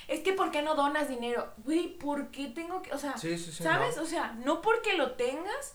[0.07, 1.51] es que ¿por qué no donas dinero?
[1.63, 3.97] Güey, ¿por qué tengo que, o sea, Sí, sí, sí, ¿sabes?
[3.97, 4.03] no.
[4.03, 5.73] O sea, no porque lo tengas,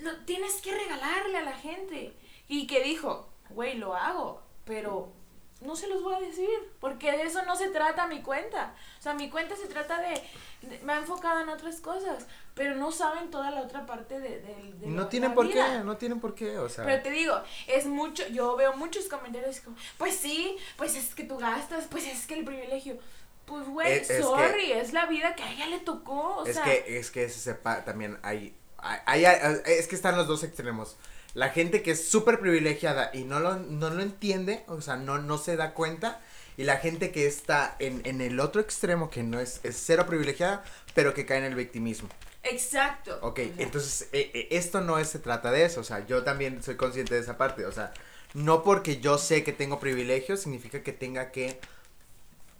[0.00, 2.14] lo tienes que regalarle a la gente.
[2.48, 5.12] Y que dijo, güey, lo hago, pero
[5.60, 6.48] no se los voy a decir,
[6.80, 8.74] porque de eso no se trata mi cuenta.
[8.98, 10.22] O sea, mi cuenta se trata de,
[10.68, 14.40] de- me ha enfocado en otras cosas, pero no saben toda la otra parte de,
[14.40, 15.78] de, de No la- tienen la por vida.
[15.78, 16.84] qué, no tienen por qué, o sea.
[16.84, 21.24] Pero te digo, es mucho, yo veo muchos comentarios como, pues sí, pues es que
[21.24, 22.98] tú gastas, pues es que el privilegio.
[23.44, 26.46] Pues güey, Es- es que- sorry, es la vida que a ella le tocó, o
[26.46, 30.26] es sea, que, es que se sepa también hay, hay, hay- es que están los
[30.28, 30.96] dos extremos.
[31.38, 35.18] La gente que es súper privilegiada y no lo, no lo entiende, o sea, no,
[35.18, 36.20] no se da cuenta.
[36.56, 40.06] Y la gente que está en, en el otro extremo, que no es, es cero
[40.06, 42.08] privilegiada, pero que cae en el victimismo.
[42.42, 43.18] exacto.
[43.22, 46.62] Ok, entonces eh, eh, esto no es, se trata de eso, o sea, yo también
[46.62, 47.92] soy consciente de esa parte, o sea,
[48.34, 51.60] no porque yo sé que tengo privilegios significa que tenga que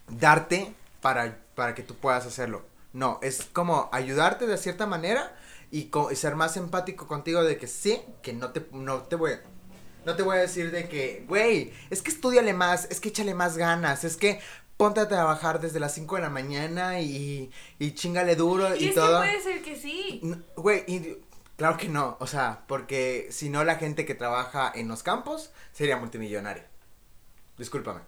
[0.08, 2.67] darte para, para que tú puedas hacerlo.
[2.92, 5.36] No, es como ayudarte de cierta manera
[5.70, 9.16] y, co- y ser más empático contigo de que sí, que no te, no te
[9.16, 9.42] voy a...
[10.06, 13.34] No te voy a decir de que, güey, es que estudiale más, es que échale
[13.34, 14.40] más ganas, es que
[14.78, 18.88] ponte a trabajar desde las 5 de la mañana y, y chingale duro y, y
[18.88, 19.20] es todo.
[19.20, 20.22] que puede ser que sí.
[20.56, 21.18] Güey, y-
[21.56, 25.50] claro que no, o sea, porque si no la gente que trabaja en los campos
[25.72, 26.66] sería multimillonaria.
[27.58, 28.00] Discúlpame.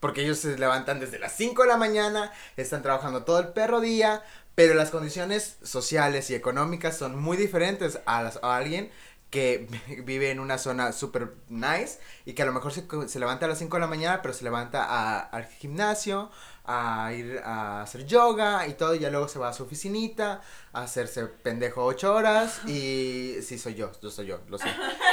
[0.00, 3.80] Porque ellos se levantan desde las 5 de la mañana, están trabajando todo el perro
[3.80, 4.22] día,
[4.54, 8.90] pero las condiciones sociales y económicas son muy diferentes a, las- a alguien
[9.30, 9.66] que
[10.04, 13.48] vive en una zona super nice y que a lo mejor se, se levanta a
[13.48, 16.30] las 5 de la mañana, pero se levanta a- al gimnasio,
[16.64, 20.42] a ir a hacer yoga y todo, y ya luego se va a su oficinita,
[20.72, 24.66] a hacerse pendejo 8 horas y sí soy yo, yo soy yo, lo sé.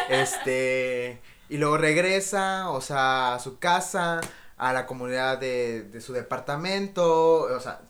[0.10, 4.22] Este, y luego regresa, o sea, a su casa,
[4.70, 7.82] a la comunidad de, de su departamento, o sea,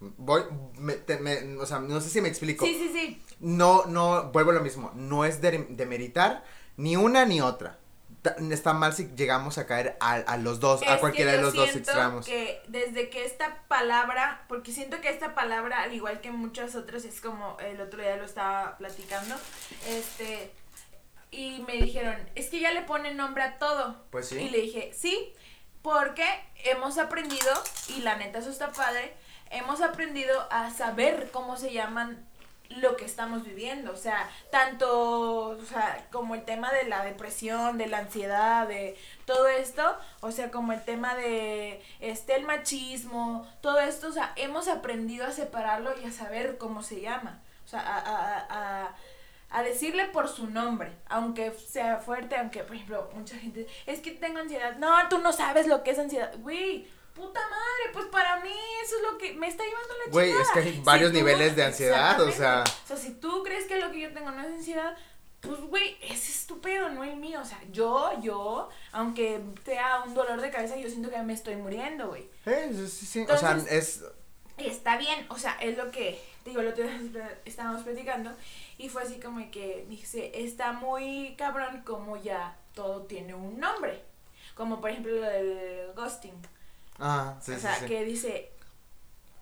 [0.00, 0.42] voy,
[0.78, 2.64] me- te- me- o sea, no sé si me explico.
[2.64, 3.22] Sí, sí, sí.
[3.40, 6.44] No, no, vuelvo a lo mismo, no es de, demeritar
[6.76, 7.78] ni una ni otra.
[8.50, 11.42] Está mal si llegamos a caer a, a los dos, Es a que cualquiera de
[11.42, 12.26] los dos extremos.
[12.26, 17.04] que desde que esta palabra, porque siento que esta palabra, al igual que muchas otras,
[17.04, 19.36] es como el otro día lo estaba platicando,
[19.88, 20.50] este,
[21.30, 23.96] y me dijeron, es que ya le ponen nombre a todo.
[24.10, 24.36] Pues sí.
[24.38, 25.32] Y le dije, sí,
[25.86, 26.26] porque
[26.64, 27.52] hemos aprendido,
[27.96, 29.14] y la neta eso está padre,
[29.52, 32.26] hemos aprendido a saber cómo se llaman
[32.70, 37.78] lo que estamos viviendo, o sea, tanto, o sea, como el tema de la depresión,
[37.78, 43.46] de la ansiedad, de todo esto, o sea, como el tema de este el machismo,
[43.60, 47.68] todo esto, o sea, hemos aprendido a separarlo y a saber cómo se llama, o
[47.68, 48.96] sea, a, a, a,
[49.50, 54.10] a decirle por su nombre, aunque sea fuerte, aunque, por ejemplo, mucha gente, es que
[54.12, 58.40] tengo ansiedad, no, tú no sabes lo que es ansiedad, güey, puta madre, pues para
[58.40, 58.52] mí
[58.84, 61.56] eso es lo que me está llevando la Güey, es que hay varios tú- niveles
[61.56, 62.64] de ansiedad, o sea.
[62.84, 64.96] O sea, si tú crees que lo que yo tengo no es ansiedad,
[65.40, 67.40] pues, güey, es tu pedo, no el mío.
[67.40, 71.56] O sea, yo, yo, aunque sea un dolor de cabeza, yo siento que me estoy
[71.56, 72.28] muriendo, güey.
[72.46, 73.20] Eh, sí, sí, sí.
[73.30, 74.04] o sea, Entonces- es.
[74.58, 78.34] Está bien, o sea, es lo que, digo, el otro día estábamos platicando
[78.78, 84.02] y fue así como que dije, está muy cabrón como ya todo tiene un nombre.
[84.54, 86.34] Como por ejemplo lo del ghosting.
[86.98, 87.86] Ah, sí, o sí, sea, sí.
[87.86, 88.50] que dice,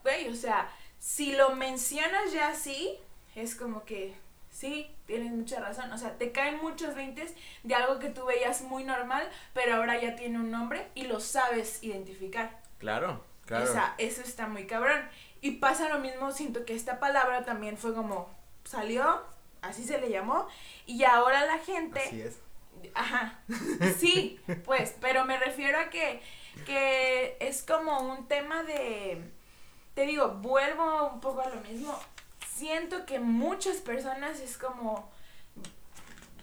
[0.03, 2.99] güey, o sea, si lo mencionas ya así,
[3.35, 4.15] es como que,
[4.51, 5.93] sí, tienes mucha razón.
[5.93, 10.01] O sea, te caen muchos veintes de algo que tú veías muy normal, pero ahora
[10.01, 12.61] ya tiene un nombre y lo sabes identificar.
[12.79, 13.65] Claro, claro.
[13.65, 15.09] O sea, eso está muy cabrón.
[15.41, 18.29] Y pasa lo mismo, siento que esta palabra también fue como,
[18.65, 19.23] salió,
[19.63, 20.47] así se le llamó,
[20.87, 22.01] y ahora la gente...
[22.01, 22.39] Así es.
[22.95, 23.39] Ajá,
[23.99, 26.21] sí, pues, pero me refiero a que,
[26.67, 29.23] que es como un tema de,
[29.95, 31.99] te digo, vuelvo un poco a lo mismo,
[32.55, 35.11] siento que muchas personas es como,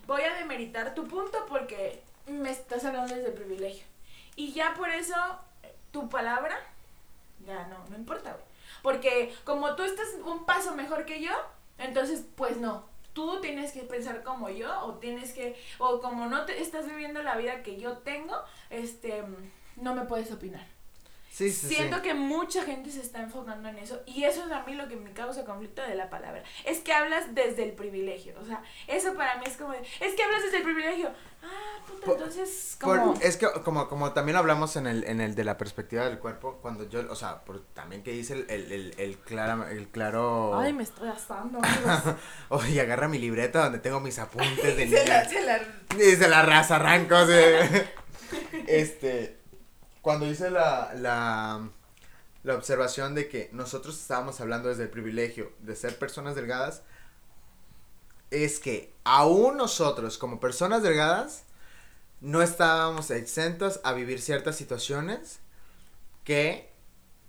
[0.07, 3.85] voy a demeritar tu punto porque me estás hablando desde privilegio.
[4.35, 5.15] Y ya por eso,
[5.91, 6.57] tu palabra,
[7.45, 8.45] ya no, no importa, güey.
[8.81, 11.33] Porque como tú estás un paso mejor que yo,
[11.81, 12.89] entonces, pues no.
[13.13, 17.21] Tú tienes que pensar como yo, o tienes que, o como no te estás viviendo
[17.23, 18.35] la vida que yo tengo,
[18.69, 19.23] este,
[19.75, 20.65] no me puedes opinar.
[21.31, 22.01] Sí, sí, Siento sí.
[22.01, 24.97] que mucha gente se está enfocando en eso y eso es a mí lo que
[24.97, 26.43] me causa conflicto de la palabra.
[26.65, 30.13] Es que hablas desde el privilegio, o sea, eso para mí es como, de, es
[30.13, 31.11] que hablas desde el privilegio.
[31.43, 33.13] Ah, puta, Por- entonces, Por- como...
[33.21, 36.59] es que como, como también hablamos en el, en el de la perspectiva del cuerpo,
[36.61, 40.57] cuando yo, o sea, por, también que dice el, el, el, el, clara- el claro...
[40.59, 42.15] Ay, me estoy asando, amigos.
[42.49, 45.59] Oye, agarra mi libreta donde tengo mis apuntes de se la, se la...
[45.97, 47.15] Y se la raza arranco.
[48.67, 49.39] Este,
[50.01, 51.67] cuando hice la, la,
[52.43, 56.83] la observación de que nosotros estábamos hablando desde el privilegio de ser personas delgadas,
[58.31, 61.43] es que aún nosotros como personas delgadas
[62.21, 65.39] no estábamos exentos a vivir ciertas situaciones
[66.23, 66.71] que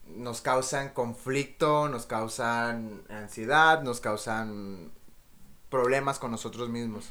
[0.07, 4.93] nos causan conflicto, nos causan ansiedad, nos causan
[5.71, 7.11] problemas con nosotros mismos.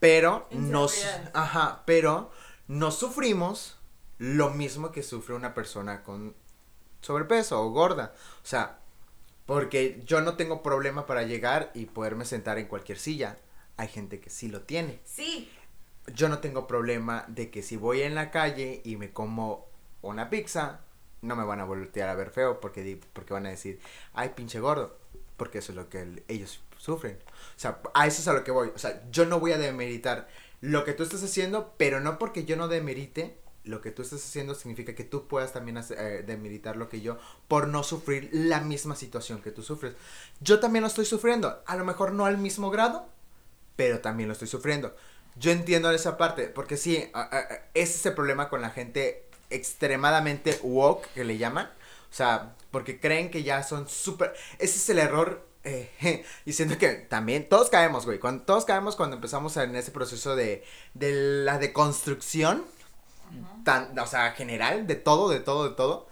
[0.00, 2.30] Pero nos, ajá, pero
[2.66, 3.76] no sufrimos
[4.18, 6.34] lo mismo que sufre una persona con
[7.02, 8.14] sobrepeso o gorda.
[8.42, 8.78] O sea,
[9.46, 13.38] porque yo no tengo problema para llegar y poderme sentar en cualquier silla.
[13.76, 15.00] Hay gente que sí lo tiene.
[15.04, 15.50] Sí,
[16.14, 19.66] Yo no tengo problema de que si voy en la calle y me como
[20.02, 20.80] una pizza,
[21.22, 23.80] no me van a voltear a ver feo porque, porque van a decir,
[24.14, 24.98] ay, pinche gordo.
[25.36, 27.18] Porque eso es lo que el- ellos sufren.
[27.56, 28.70] O sea, a eso es a lo que voy.
[28.74, 30.28] O sea, yo no voy a demeritar
[30.60, 34.24] lo que tú estás haciendo, pero no porque yo no demerite lo que tú estás
[34.24, 38.30] haciendo significa que tú puedas también hacer, eh, demeritar lo que yo por no sufrir
[38.32, 39.94] la misma situación que tú sufres.
[40.40, 43.08] Yo también lo estoy sufriendo, a lo mejor no al mismo grado,
[43.76, 44.96] pero también lo estoy sufriendo.
[45.36, 47.40] Yo entiendo esa parte, porque sí, a- a-
[47.74, 51.66] ese es el problema con la gente extremadamente woke, que le llaman.
[52.10, 54.34] O sea, porque creen que ya son súper...
[54.58, 55.46] Ese es el error.
[55.64, 58.18] eh, y siento que también todos caemos, güey.
[58.18, 61.12] Cuando, todos caemos cuando empezamos en ese proceso de, de
[61.44, 62.64] la deconstrucción,
[63.64, 66.08] tan, o sea, general, de todo, de todo, de todo.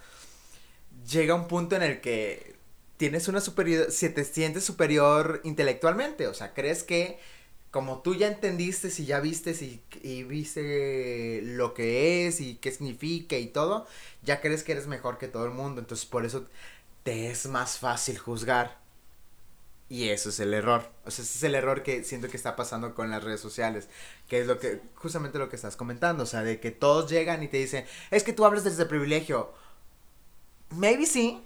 [1.09, 2.55] Llega un punto en el que
[2.97, 7.19] tienes una superior, si te sientes superior intelectualmente, o sea, crees que
[7.71, 12.71] como tú ya entendiste, si ya viste, si, y viste lo que es y qué
[12.71, 13.85] significa y todo,
[14.23, 16.45] ya crees que eres mejor que todo el mundo, entonces por eso
[17.03, 18.84] te es más fácil juzgar.
[19.87, 20.89] Y eso es el error.
[21.05, 23.87] O sea, ese es el error que siento que está pasando con las redes sociales.
[24.27, 26.23] Que es lo que, justamente lo que estás comentando.
[26.23, 29.53] O sea, de que todos llegan y te dicen, es que tú hablas desde privilegio.
[30.71, 31.43] Maybe sí,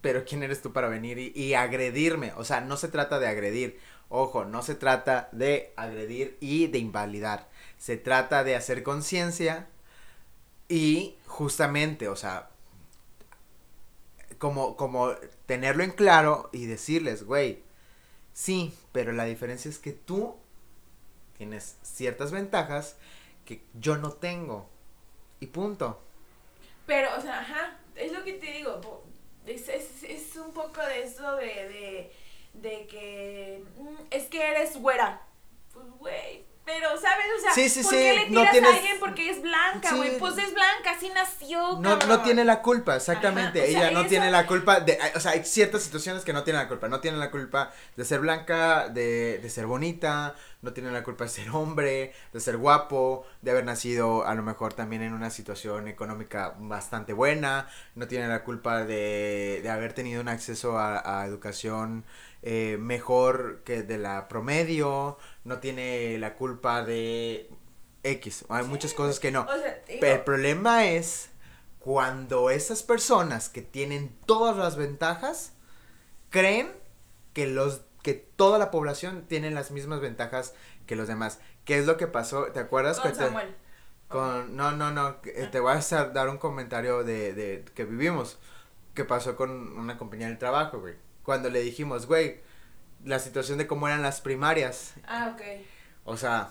[0.00, 2.32] pero ¿quién eres tú para venir y, y agredirme?
[2.36, 3.78] O sea, no se trata de agredir.
[4.08, 7.48] Ojo, no se trata de agredir y de invalidar.
[7.78, 9.68] Se trata de hacer conciencia
[10.68, 12.50] y justamente, o sea,
[14.38, 15.12] como, como
[15.46, 17.62] tenerlo en claro y decirles, güey,
[18.38, 20.36] sí, pero la diferencia es que tú
[21.36, 22.96] tienes ciertas ventajas
[23.44, 24.68] que yo no tengo.
[25.40, 26.00] Y punto.
[26.86, 28.80] Pero, o sea, ajá, es lo que te digo,
[29.44, 32.12] es, es un poco de eso de, de,
[32.54, 35.20] de que mm, es que eres güera.
[35.72, 37.26] Pues, güey, pero, ¿sabes?
[37.38, 39.40] O sea, Sí, sí, ¿por sí, qué le no tiras tienes- a alguien porque es
[39.40, 40.18] blanca, güey?
[40.18, 43.58] Pues es blanca, así nació, No, no tiene la culpa, exactamente.
[43.60, 46.44] Sea, Ella no eso- tiene la culpa de, o sea, hay ciertas situaciones que no
[46.44, 46.88] tienen la culpa.
[46.88, 51.24] No tienen la culpa de ser blanca, de, de ser bonita, no tienen la culpa
[51.24, 55.30] de ser hombre, de ser guapo, de haber nacido a lo mejor también en una
[55.30, 61.22] situación económica bastante buena, no tienen la culpa de, de haber tenido un acceso a,
[61.22, 62.04] a educación
[62.42, 67.50] eh, mejor que de la promedio, no tiene la culpa de
[68.02, 68.44] X.
[68.48, 69.42] Hay muchas cosas que no.
[69.42, 71.30] O sea, te digo, Pero el problema es
[71.80, 75.52] cuando esas personas que tienen todas las ventajas
[76.30, 76.70] creen
[77.32, 80.54] que los que toda la población tiene las mismas ventajas
[80.86, 81.40] que los demás.
[81.64, 82.44] ¿Qué es lo que pasó?
[82.52, 83.54] ¿Te acuerdas con que te- Samuel.
[84.08, 88.38] con no no no que- te voy a dar un comentario de, de que vivimos
[88.94, 90.94] que pasó con una compañía del trabajo, güey.
[91.22, 92.40] Cuando le dijimos, güey,
[93.04, 95.42] la situación de cómo eran las primarias, Ah, ok.
[96.04, 96.50] o sea,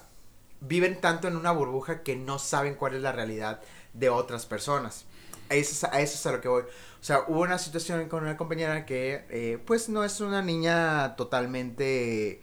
[0.61, 3.61] viven tanto en una burbuja que no saben cuál es la realidad
[3.93, 5.05] de otras personas.
[5.49, 6.63] A eso, es- a eso es a lo que voy.
[6.63, 11.15] O sea, hubo una situación con una compañera que, eh, pues, no es una niña
[11.15, 12.41] totalmente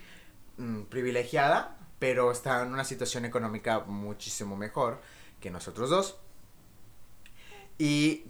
[0.56, 5.00] mm, privilegiada, pero está en una situación económica muchísimo mejor
[5.40, 6.16] que nosotros dos.
[7.78, 8.24] Y,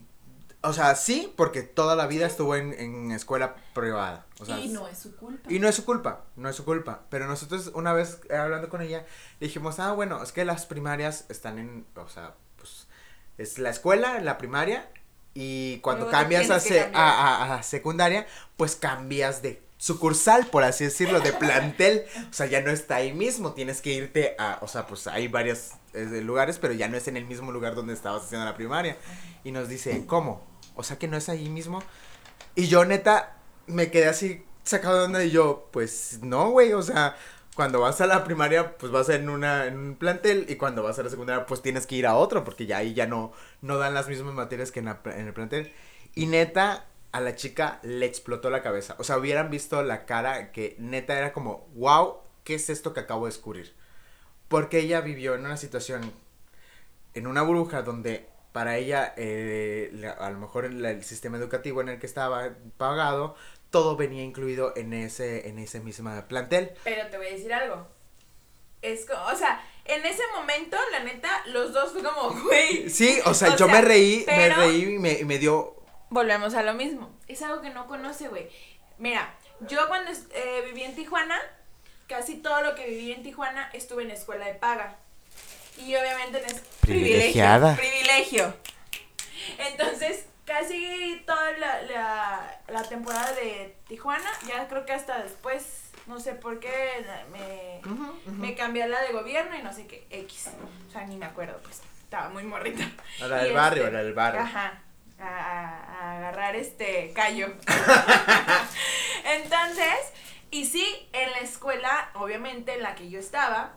[0.62, 4.26] o sea, sí, porque toda la vida estuvo en, en escuela privada.
[4.44, 5.50] O sea, y no es su culpa.
[5.52, 7.02] y no es su culpa, no es su culpa.
[7.10, 9.04] Pero nosotros una vez hablando con ella,
[9.40, 12.86] dijimos, ah, bueno, es que las primarias están en, o sea, pues,
[13.38, 14.88] es la escuela, la primaria,
[15.34, 18.26] y cuando Luego cambias a, se- a, a- a secundaria,
[18.56, 22.04] pues cambias de sucursal, por así decirlo, de plantel.
[22.30, 25.26] O sea, ya no está ahí mismo, tienes que irte a, o sea, pues hay
[25.28, 28.54] varios eh, lugares, pero ya no es en el mismo lugar donde estabas haciendo la
[28.56, 28.96] primaria.
[29.42, 30.40] Y nos dice, ¿cómo?
[30.76, 31.82] O sea, que no es ahí mismo.
[32.54, 36.82] Y yo, neta, me quedé así sacado de onda y yo, pues no, güey, o
[36.82, 37.16] sea,
[37.54, 40.98] cuando vas a la primaria, pues vas en, una, en un plantel y cuando vas
[40.98, 43.78] a la secundaria, pues tienes que ir a otro, porque ya ahí ya no, no
[43.78, 45.72] dan las mismas materias que en, el plantel.
[46.14, 48.96] Y neta, a la chica le explotó la cabeza.
[48.98, 53.00] O sea, hubieran visto la cara que neta era como, wow, ¿qué es esto que
[53.00, 53.74] acabo de descubrir?
[54.48, 56.12] Porque ella vivió en una situación,
[57.14, 61.98] en una bruja donde para ella, eh, a lo mejor el sistema educativo en el
[61.98, 63.34] que estaba pagado,
[63.74, 66.70] todo venía incluido en ese, en ese mismo plantel.
[66.84, 67.88] Pero te voy a decir algo.
[68.82, 72.88] Es como, o sea, en ese momento, la neta, los dos fue como, güey.
[72.88, 75.40] Sí, o sea, O yo sea, me reí, pero- me reí y me, y me
[75.40, 75.74] dio...
[76.10, 77.18] Volvemos a lo mismo.
[77.26, 78.48] Es algo que no conoce, güey.
[78.98, 79.34] Mira,
[79.66, 81.36] yo cuando eh, viví en Tijuana,
[82.06, 84.98] casi todo lo que viví en Tijuana estuve en escuela de paga.
[85.78, 87.74] Y obviamente en es Privilegiada.
[87.74, 88.54] Privilegio.
[88.54, 89.66] privilegio.
[89.68, 92.13] Entonces, casi toda la, la,
[92.68, 97.80] la temporada de Tijuana, ya creo que hasta después, no sé por qué, me,
[98.32, 100.48] me cambié a la de gobierno y no sé qué, X.
[100.88, 102.84] O sea, ni me acuerdo, pues, estaba muy morrita.
[103.22, 104.40] A la del barrio, este, a la del barrio.
[104.40, 104.80] Ajá.
[105.20, 107.52] A, a- agarrar este callo.
[109.24, 110.12] Entonces,
[110.50, 113.72] y sí, en la escuela, obviamente en la que yo estaba,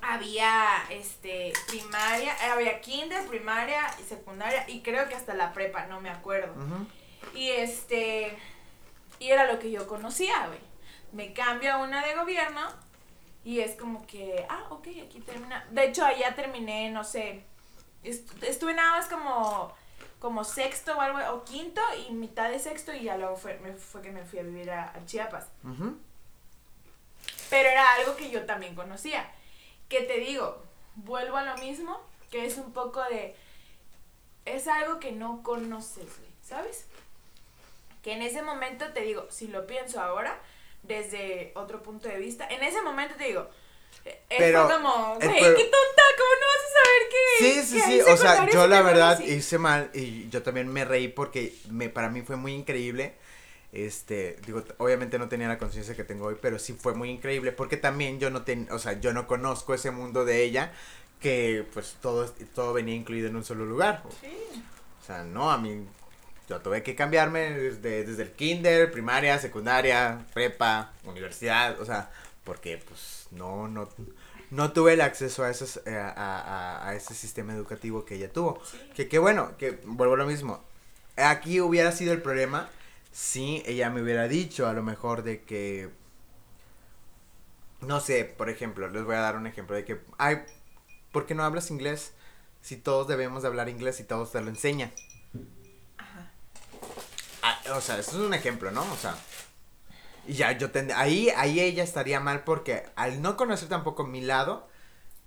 [0.00, 5.86] había este primaria, eh, había kinder, primaria y secundaria, y creo que hasta la prepa,
[5.86, 6.52] no me acuerdo.
[6.54, 6.86] Ujú.
[7.34, 8.36] Y este,
[9.18, 10.60] y era lo que yo conocía, güey.
[11.12, 12.60] Me cambio a una de gobierno
[13.44, 15.66] y es como que, ah, ok, aquí termina.
[15.70, 17.42] De hecho, allá terminé, no sé,
[18.02, 19.74] est- estuve nada más como,
[20.18, 23.72] como sexto o algo, o quinto y mitad de sexto y ya luego fue, me,
[23.74, 25.46] fue que me fui a vivir a, a Chiapas.
[27.50, 29.30] Pero era algo que yo también conocía.
[29.88, 30.62] Que te digo,
[30.94, 33.36] vuelvo a lo mismo, que es un poco de...
[34.46, 36.86] Es algo que no conoces, güey, ¿sabes?
[38.02, 40.40] Que en ese momento te digo, si lo pienso ahora,
[40.82, 43.48] desde otro punto de vista, en ese momento te digo,
[44.04, 47.38] eh, Pero, fue como, eh, güey, qué tonta, ¿cómo no vas a saber que...
[47.38, 49.24] Sí, sí, que sí, o sea, yo la verdad así?
[49.24, 53.14] hice mal y yo también me reí porque me, para mí fue muy increíble.
[53.70, 57.52] Este, digo, obviamente no tenía la conciencia que tengo hoy, pero sí fue muy increíble
[57.52, 60.72] porque también yo no ten, o sea, yo no conozco ese mundo de ella
[61.20, 64.02] que pues todo, todo venía incluido en un solo lugar.
[64.20, 64.62] Sí.
[65.00, 65.86] O sea, no, a mí
[66.52, 72.10] yo tuve que cambiarme desde, desde el kinder, primaria, secundaria, prepa, universidad, o sea,
[72.44, 73.88] porque pues no, no,
[74.50, 78.32] no tuve el acceso a, esos, eh, a, a- a ese sistema educativo que ella
[78.32, 78.60] tuvo.
[78.70, 78.78] Sí.
[78.94, 80.62] Que qué bueno, que vuelvo a lo mismo.
[81.16, 82.68] Aquí hubiera sido el problema
[83.12, 85.90] si ella me hubiera dicho a lo mejor de que
[87.80, 90.42] no sé, por ejemplo, les voy a dar un ejemplo de que, ay,
[91.10, 92.12] ¿por qué no hablas inglés?
[92.62, 94.92] Si todos debemos de hablar inglés y todos te lo enseñan.
[97.42, 98.82] Ah, o sea, eso es un ejemplo, ¿no?
[98.92, 99.16] O sea,
[100.26, 104.20] y ya yo tendría, ahí, ahí ella estaría mal porque al no conocer tampoco mi
[104.20, 104.68] lado,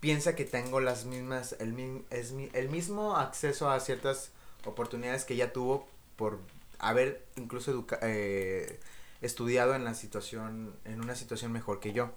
[0.02, 4.32] piensa que tengo las mismas, el, mi- es mi- el mismo acceso a ciertas
[4.66, 5.88] oportunidades que ella tuvo
[6.18, 6.40] por
[6.80, 8.80] haber incluso educa- eh,
[9.22, 12.12] estudiado en la situación, en una situación mejor que yo.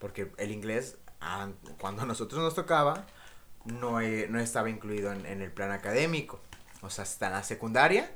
[0.00, 3.06] Porque el inglés, an- cuando a nosotros nos tocaba,
[3.66, 6.40] no, eh, no estaba incluido en, el plan académico.
[6.82, 8.10] O sea, en la secundaria.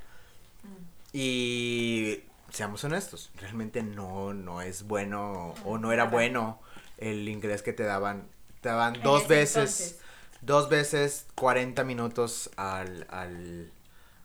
[1.19, 6.61] Y seamos honestos, realmente no, no es bueno o no era bueno
[6.99, 8.29] el inglés que te daban.
[8.61, 10.01] Te daban En dos veces, entonces.
[10.43, 13.73] dos veces 40 minutos al, al,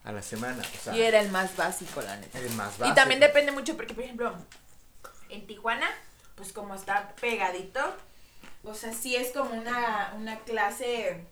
[0.04, 0.62] a la semana.
[0.78, 2.40] O sea, Y era el más básico, la neta.
[2.40, 4.36] el más Y también depende mucho porque, por ejemplo,
[5.30, 5.90] en Tijuana,
[6.36, 7.80] pues como está pegadito,
[8.66, 11.26] o sea, sí es como una, una clase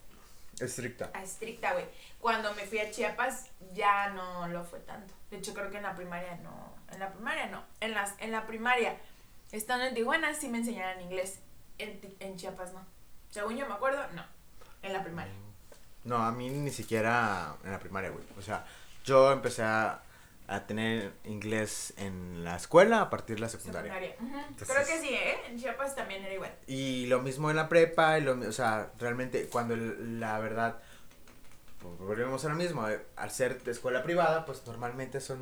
[0.62, 1.12] Estricta.
[1.22, 1.86] estricta, güey.
[2.20, 5.14] Cuando me fui a Chiapas ya no lo fue tanto.
[5.32, 6.74] De hecho, creo que en la primaria no.
[6.92, 7.64] En la primaria no.
[7.80, 8.98] En, las, en la primaria,
[9.52, 11.40] estando en Tijuana, sí me enseñaron inglés.
[11.78, 12.86] En, en Chiapas no.
[13.30, 14.24] Según yo me acuerdo, no.
[14.82, 15.32] En la primaria.
[16.04, 18.24] No, a mí ni siquiera en la primaria, güey.
[18.38, 18.66] O sea,
[19.06, 20.02] yo empecé a,
[20.48, 23.94] a tener inglés en la escuela a partir de la secundaria.
[23.94, 24.16] Secundaria.
[24.20, 24.40] Ujú.
[24.50, 25.38] Entonces- Creo que sí, ¿eh?
[25.48, 26.52] En Chiapas también era igual.
[26.68, 30.40] Y lo mismo en la prepa, y lo, mi- o sea, realmente cuando el- la
[30.40, 30.80] verdad,
[31.82, 35.40] volvemos a lo mismo, eh, al ser de escuela privada, pues normalmente son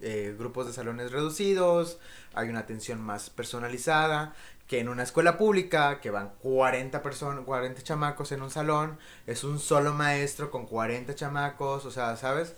[0.00, 1.98] eh, grupos de salones reducidos,
[2.34, 4.34] hay una atención más personalizada,
[4.66, 9.44] que en una escuela pública, que van 40 personas, 40 chamacos en un salón, es
[9.44, 12.54] un solo maestro con 40 chamacos, o sea, ¿sabes?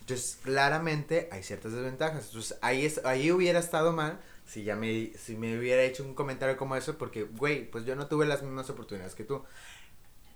[0.00, 2.26] Entonces, claramente hay ciertas desventajas.
[2.26, 6.14] Entonces, ahí, es, ahí hubiera estado mal si ya me, si me hubiera hecho un
[6.14, 9.44] comentario como eso, porque, güey, pues yo no tuve las mismas oportunidades que tú.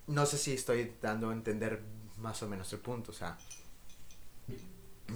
[0.06, 1.82] No sé si estoy dando a entender
[2.18, 3.36] más o menos el punto, o sea.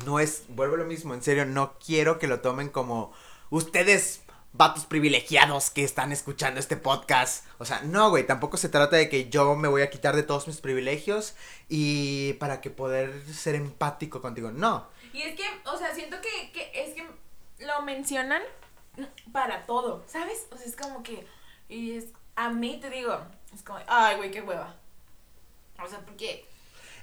[0.05, 3.13] No es, vuelvo a lo mismo, en serio, no quiero que lo tomen como
[3.51, 4.23] ustedes,
[4.53, 7.47] vatos privilegiados que están escuchando este podcast.
[7.59, 10.23] O sea, no, güey, tampoco se trata de que yo me voy a quitar de
[10.23, 11.35] todos mis privilegios
[11.69, 14.51] y para que poder ser empático contigo.
[14.51, 17.07] No, Y es que, o sea, siento que, que es que
[17.65, 18.43] lo mencionan
[19.33, 20.47] para todo, ¿sabes?
[20.51, 21.27] O sea, es como que,
[21.69, 23.21] y es, a mí te digo,
[23.55, 24.75] es como, ay, güey, qué hueva.
[25.83, 26.47] O sea, porque,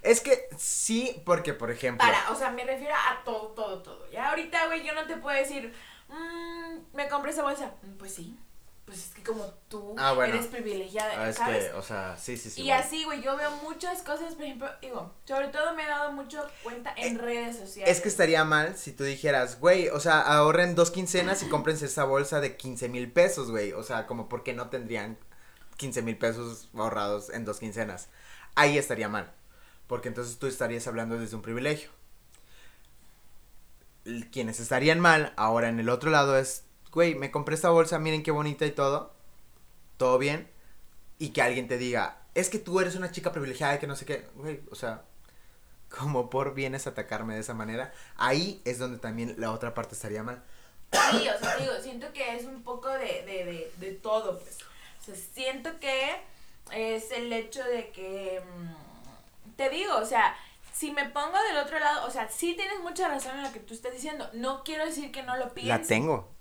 [0.04, 2.06] es que sí, porque por ejemplo...
[2.06, 4.10] para, o sea, me refiero a todo, todo, todo.
[4.12, 5.74] Ya ahorita, güey, yo no te puedo decir,
[6.10, 7.74] "Mm, me compré esa bolsa.
[7.82, 8.38] Mm, Pues sí,
[8.86, 10.36] pues es que como tú Ah, bueno.
[10.36, 11.66] eres privilegiada, Ah, es ¿sabes?
[11.66, 12.62] que, o sea, sí, sí, sí.
[12.62, 12.80] y bueno.
[12.86, 16.48] así, güey, yo veo muchas cosas, por ejemplo, digo, sobre todo me he dado mucho
[16.64, 17.98] cuenta en redes sociales.
[17.98, 21.88] Es que estaría mal si tú dijeras, güey, o sea, ahorren dos quincenas y cómprense
[21.88, 23.74] esa bolsa de 15 mil pesos, güey.
[23.74, 25.18] O sea, como porque no tendrían
[25.78, 28.10] 15 mil pesos ahorrados en dos quincenas.
[28.56, 29.32] Ahí estaría mal.
[29.88, 31.90] Porque entonces tú estarías hablando desde un privilegio.
[34.32, 38.24] Quienes estarían mal ahora en el otro lado es, güey, me compré esta bolsa, miren
[38.24, 39.14] qué bonita y todo.
[39.98, 40.50] Todo bien.
[41.20, 43.96] Y que alguien te diga, es que tú eres una chica privilegiada y que no
[43.96, 44.28] sé qué.
[44.36, 45.04] Güey, o sea,
[45.90, 49.96] como por vienes a atacarme de esa manera, ahí es donde también la otra parte
[49.96, 50.44] estaría mal.
[50.92, 54.58] Sí, o sea, digo, siento que es un poco de, de, de, de todo, pues.
[55.16, 56.16] Sea, siento que
[56.72, 60.36] es el hecho de que, mm, te digo, o sea,
[60.74, 63.60] si me pongo del otro lado, o sea, sí tienes mucha razón en lo que
[63.60, 64.30] tú estás diciendo.
[64.34, 65.88] No quiero decir que no lo La pienses.
[65.88, 66.32] tengo.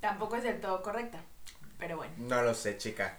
[0.00, 1.18] Tampoco es del todo correcta,
[1.78, 2.12] pero bueno.
[2.18, 3.18] No lo sé, chica.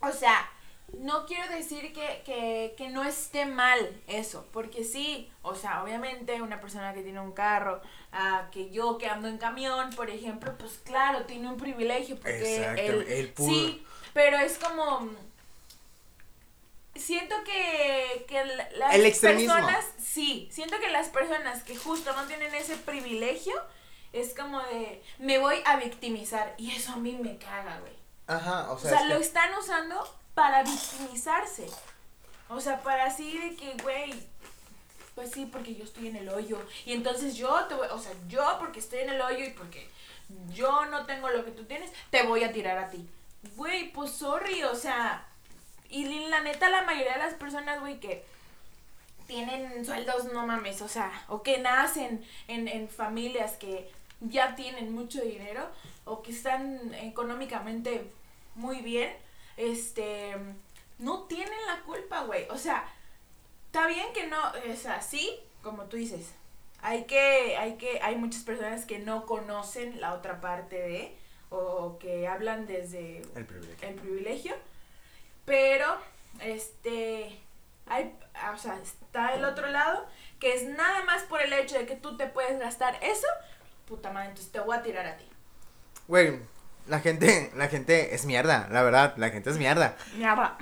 [0.00, 0.48] O sea,
[0.96, 6.40] no quiero decir que, que, que no esté mal eso, porque sí, o sea, obviamente
[6.42, 7.80] una persona que tiene un carro,
[8.12, 12.56] ah, que yo que ando en camión, por ejemplo, pues claro, tiene un privilegio, porque
[12.56, 13.84] Exacto, él, él pudo- sí,
[14.14, 15.10] pero es como...
[16.94, 22.24] Siento que, que la- las El personas, sí, siento que las personas que justo no
[22.24, 23.54] tienen ese privilegio,
[24.12, 27.92] es como de, me voy a victimizar, y eso a mí me caga, güey.
[28.26, 31.66] Ajá, o O sea, sea, es lo que- están usando para victimizarse.
[32.48, 34.14] O sea, para así de que, güey,
[35.16, 36.64] pues sí, porque yo estoy en el hoyo.
[36.86, 39.90] Y entonces yo te voy, o sea, yo porque estoy en el hoyo y porque
[40.54, 43.04] yo no tengo lo que tú tienes, te voy a tirar a ti.
[43.56, 45.26] Güey, pues sorry, o sea,
[45.90, 48.24] y la neta la mayoría de las personas, güey, que
[49.26, 54.94] tienen sueldos, no mames, o sea, o que nacen en, en familias que ya tienen
[54.94, 55.68] mucho dinero
[56.04, 58.08] o que están económicamente
[58.54, 59.12] muy bien,
[59.58, 60.34] este,
[60.98, 62.48] no tienen la culpa, güey.
[62.48, 62.88] O sea,
[63.66, 66.32] está bien que no, es así, como tú dices.
[66.80, 71.18] Hay que, hay que, hay muchas personas que no conocen la otra parte de,
[71.50, 73.88] o que hablan desde El privilegio.
[73.88, 74.54] el privilegio,
[75.44, 75.96] pero
[76.40, 77.40] este
[77.86, 78.16] hay,
[78.54, 80.06] o sea, está el otro lado
[80.38, 83.26] que es nada más por el hecho de que tú te puedes gastar eso,
[83.86, 85.28] puta madre, entonces te voy a tirar a ti.
[86.06, 86.38] Güey,
[86.88, 89.96] la gente, la gente es mierda, la verdad, la gente es mierda.
[90.16, 90.58] Mierda.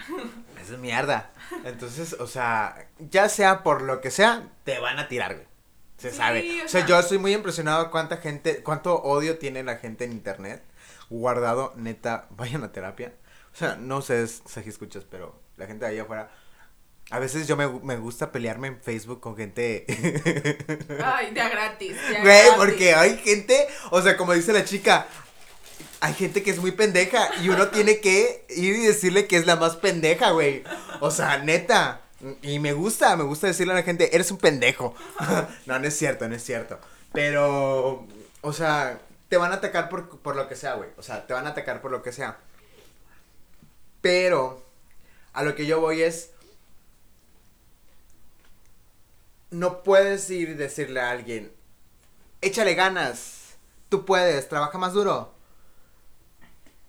[0.60, 1.30] Es mierda.
[1.64, 5.46] Entonces, o sea, ya sea por lo que sea, te van a tirar, güey.
[5.98, 6.62] Se Sí, sabe.
[6.62, 10.12] o O sea, yo estoy muy impresionado cuánta gente, cuánto odio tiene la gente en
[10.12, 10.62] internet
[11.08, 13.14] guardado, neta, vayan a terapia.
[13.52, 16.30] O sea, no sé si escuchas, pero la gente de ahí afuera.
[17.10, 19.86] A veces yo me, me gusta pelearme en Facebook con gente.
[21.04, 21.96] Ay, de gratis.
[22.08, 22.52] Güey, gratis.
[22.56, 25.06] porque hay gente, o sea, como dice la chica,
[26.00, 29.46] hay gente que es muy pendeja y uno tiene que ir y decirle que es
[29.46, 30.62] la más pendeja, güey.
[31.00, 32.02] O sea, neta.
[32.42, 34.94] Y me gusta, me gusta decirle a la gente, eres un pendejo.
[35.66, 36.78] no, no es cierto, no es cierto.
[37.12, 38.06] Pero,
[38.40, 40.90] o sea, te van a atacar por, por lo que sea, güey.
[40.96, 42.38] O sea, te van a atacar por lo que sea.
[44.00, 44.62] Pero,
[45.32, 46.30] a lo que yo voy es,
[49.50, 51.52] no puedes ir y decirle a alguien,
[52.40, 53.56] échale ganas,
[53.88, 55.35] tú puedes, trabaja más duro.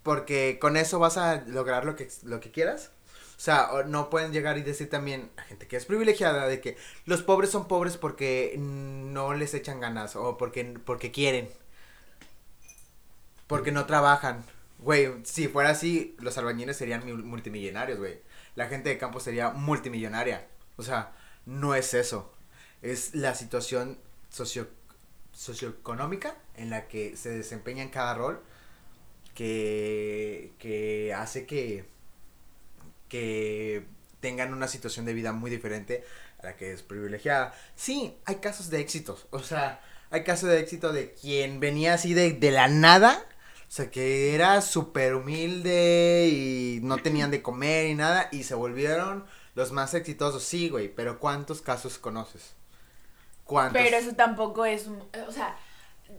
[0.08, 2.92] Porque con eso vas a lograr lo que, lo que quieras.
[3.36, 6.78] O sea, no pueden llegar y decir también a gente que es privilegiada de que
[7.04, 11.50] los pobres son pobres porque no les echan ganas o porque, porque quieren.
[13.46, 14.44] Porque no trabajan.
[14.78, 18.20] Güey, si fuera así, los albañiles serían mil- multimillonarios, güey.
[18.54, 20.46] La gente de campo sería multimillonaria.
[20.76, 21.12] O sea,
[21.46, 22.32] no es eso.
[22.82, 23.98] Es la situación
[24.30, 24.68] socio,
[25.32, 28.40] socioeconómica en la que se desempeña en cada rol
[29.38, 31.84] que, que hace que,
[33.08, 33.84] que
[34.18, 36.04] tengan una situación de vida muy diferente
[36.42, 37.54] a la que es privilegiada.
[37.76, 39.28] Sí, hay casos de éxitos.
[39.30, 39.80] O sea,
[40.10, 43.24] hay casos de éxito de quien venía así de, de la nada.
[43.68, 48.28] O sea, que era súper humilde y no tenían de comer y nada.
[48.32, 49.24] Y se volvieron
[49.54, 50.42] los más exitosos.
[50.42, 52.56] Sí, güey, pero ¿cuántos casos conoces?
[53.44, 53.80] ¿Cuántos?
[53.80, 54.88] Pero eso tampoco es.
[55.28, 55.56] O sea,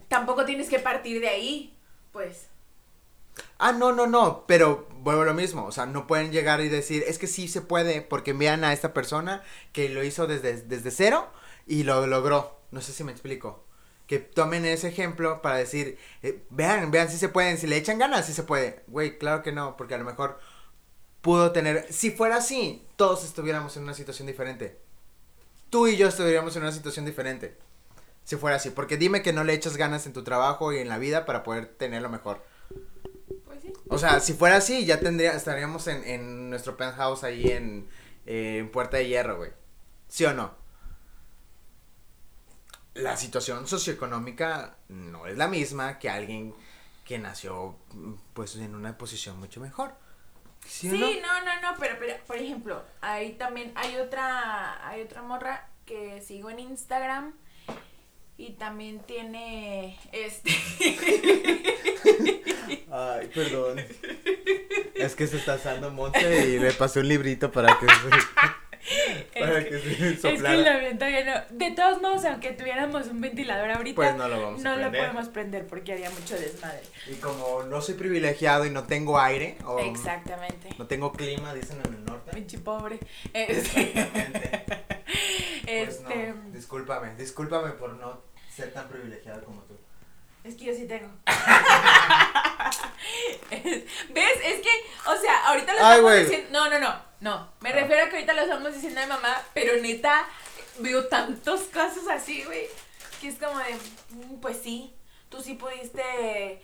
[0.08, 1.76] tampoco tienes que partir de ahí,
[2.14, 2.48] pues.
[3.58, 6.70] Ah, no, no, no, pero vuelvo a lo mismo, o sea, no pueden llegar y
[6.70, 10.62] decir, es que sí se puede, porque vean a esta persona que lo hizo desde,
[10.62, 11.28] desde cero
[11.68, 13.64] y lo logró, no sé si me explico,
[14.08, 18.00] que tomen ese ejemplo para decir, eh, vean, vean si se pueden, si le echan
[18.00, 20.40] ganas, si se puede, güey, claro que no, porque a lo mejor
[21.22, 24.80] pudo tener, si fuera así, todos estuviéramos en una situación diferente,
[25.70, 27.58] tú y yo estuviéramos en una situación diferente,
[28.24, 30.90] si fuera así, porque dime que no le echas ganas en tu trabajo y en
[30.90, 32.44] la vida para poder tener lo mejor.
[33.90, 37.90] O sea, si fuera así, ya tendría, estaríamos en, en nuestro penthouse ahí en,
[38.26, 39.52] eh, en Puerta de Hierro, güey.
[40.08, 40.54] ¿Sí o no?
[42.94, 46.54] La situación socioeconómica no es la misma que alguien
[47.04, 47.78] que nació,
[48.34, 49.96] pues, en una posición mucho mejor.
[50.68, 51.22] ¿Sí, Sí, o no?
[51.22, 56.22] no, no, no, pero, pero, por ejemplo, ahí también hay otra, hay otra morra que
[56.22, 57.34] sigo en Instagram
[58.38, 60.52] y también tiene, este,
[62.92, 63.80] Ay, perdón.
[64.96, 69.64] Es que se está asando Monte y le pasé un librito para que se, para
[69.64, 70.56] que se es que soplara.
[70.58, 74.42] la venta ya no, de todos modos, aunque tuviéramos un ventilador ahorita, Pues no lo
[74.42, 75.02] vamos a no lo prender.
[75.02, 76.82] podemos prender porque haría mucho desmadre.
[77.08, 80.70] Y como no soy privilegiado y no tengo aire, o Exactamente.
[80.78, 82.32] no tengo clima, dicen en el norte.
[82.34, 83.00] Pinche pobre.
[83.34, 84.66] Este, Exactamente.
[84.68, 88.22] Pues este, no, discúlpame, discúlpame por no
[88.54, 89.78] ser tan privilegiado como tú.
[90.44, 91.10] Es que yo sí tengo.
[93.52, 94.40] Es- ¿Ves?
[94.44, 94.70] Es que,
[95.08, 96.48] o sea, ahorita lo Ay, estamos diciendo.
[96.52, 97.10] No, no, no.
[97.20, 97.52] No.
[97.62, 97.74] Me Ah.
[97.74, 100.26] refiero a que ahorita lo estamos diciendo de mamá, pero neta,
[100.80, 102.68] veo tantos casos así, güey.
[103.20, 103.76] Que es como de,
[104.12, 104.94] "Mm, pues sí,
[105.30, 106.62] tú sí pudiste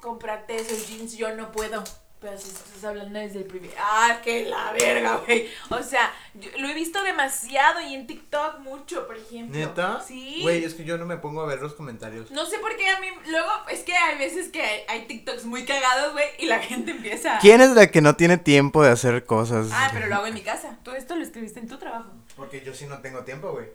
[0.00, 1.84] comprarte esos jeans, yo no puedo.
[2.18, 3.70] Pero si estás hablando desde el primer.
[3.78, 5.50] ¡Ah, que la verga, güey!
[5.68, 9.58] O sea, yo lo he visto demasiado y en TikTok mucho, por ejemplo.
[9.58, 10.00] ¿Neta?
[10.00, 10.40] Sí.
[10.40, 12.30] Güey, es que yo no me pongo a ver los comentarios.
[12.30, 15.44] No sé por qué a mí, luego, es que hay veces que hay, hay TikToks
[15.44, 17.38] muy cagados, güey, y la gente empieza...
[17.38, 19.68] ¿Quién es la que no tiene tiempo de hacer cosas?
[19.72, 20.78] Ah, pero lo hago en mi casa.
[20.82, 22.10] Tú esto lo escribiste en tu trabajo.
[22.34, 23.66] Porque yo sí no tengo tiempo, güey.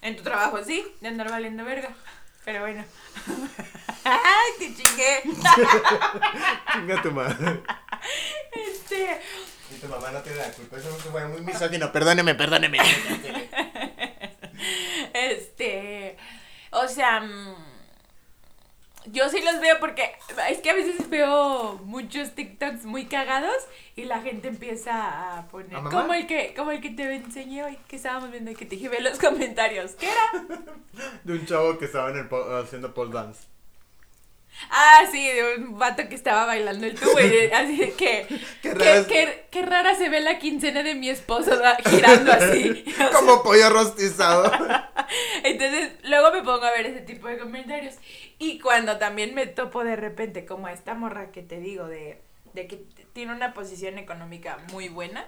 [0.00, 1.94] En tu trabajo, sí, de andar valiendo verga.
[2.44, 2.84] Pero bueno.
[4.04, 5.22] ¡Ay, te chingué!
[6.72, 7.62] Chinga tu madre.
[8.52, 9.20] Este...
[9.70, 10.76] Y tu mamá no tiene la culpa.
[10.76, 11.92] Eso fue muy misógino.
[11.92, 12.78] Perdóneme, perdóneme.
[15.14, 16.16] Este...
[16.70, 17.22] O sea...
[19.06, 20.14] Yo sí los veo porque
[20.48, 23.56] es que a veces veo muchos TikToks muy cagados
[23.96, 27.78] y la gente empieza a poner como el que como el que te enseñé hoy
[27.88, 29.92] que estábamos viendo y que te dije ve los comentarios.
[29.92, 30.44] ¿Qué era?
[31.24, 33.40] De un chavo que estaba en el po- haciendo pole dance.
[34.70, 38.26] Ah, sí, de un vato que estaba bailando el tubo y así que...
[38.62, 42.84] Qué Qué, qué- qué rara se ve la quincena de mi esposo girando así.
[43.12, 44.52] Como pollo rostizado.
[45.44, 47.94] Entonces, luego me pongo a ver ese tipo de comentarios.
[48.38, 52.20] Y cuando también me topo de repente, como a esta morra que te digo, de,
[52.54, 55.26] de que tiene una posición económica muy buena.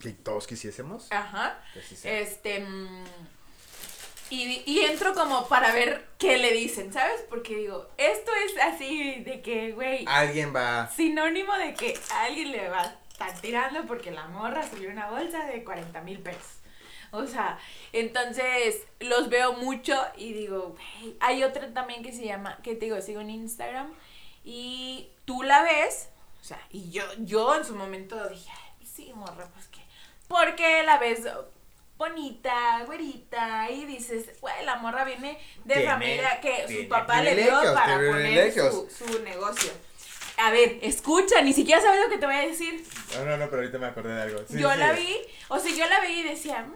[0.00, 1.10] Que todos quisiésemos.
[1.10, 1.60] Ajá.
[1.88, 1.96] Sí.
[2.04, 2.60] Este.
[2.60, 3.04] mm,
[4.28, 7.24] y, y entro como para ver qué le dicen, ¿sabes?
[7.28, 10.90] Porque digo, esto es así de que, güey, Alguien va.
[10.94, 15.08] sinónimo de que a alguien le va a estar tirando porque la morra subió una
[15.10, 16.55] bolsa de 40 mil pesos.
[17.18, 17.58] O sea,
[17.92, 22.86] entonces los veo mucho y digo, güey, hay otra también que se llama, que te
[22.86, 23.92] digo, sigo en Instagram
[24.44, 26.08] y tú la ves,
[26.40, 29.80] o sea, y yo, yo en su momento dije, "Ay, pues sí, morra, pues que,
[30.28, 31.22] porque la ves
[31.96, 37.58] bonita, güerita, y dices, güey, la morra viene de familia que su papá le dio
[37.74, 39.72] para poner su, su negocio.
[40.38, 42.84] A ver, escucha, ni siquiera sabes lo que te voy a decir.
[43.14, 44.38] No, no, no, pero ahorita me acordé de algo.
[44.46, 44.78] Sí, yo sí.
[44.78, 45.16] la vi,
[45.48, 46.74] o sea, yo la vi y decía, "Mm,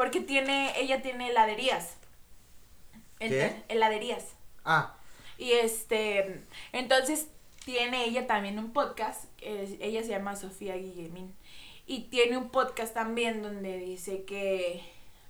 [0.00, 1.98] porque tiene, ella tiene heladerías.
[3.18, 3.62] ¿Qué?
[3.68, 4.28] Heladerías.
[4.64, 4.96] Ah,
[5.36, 6.42] Y este,
[6.72, 7.28] entonces
[7.66, 11.36] tiene ella también un podcast, eh, ella se llama Sofía Guillemín,
[11.86, 14.82] y tiene un podcast también donde dice que,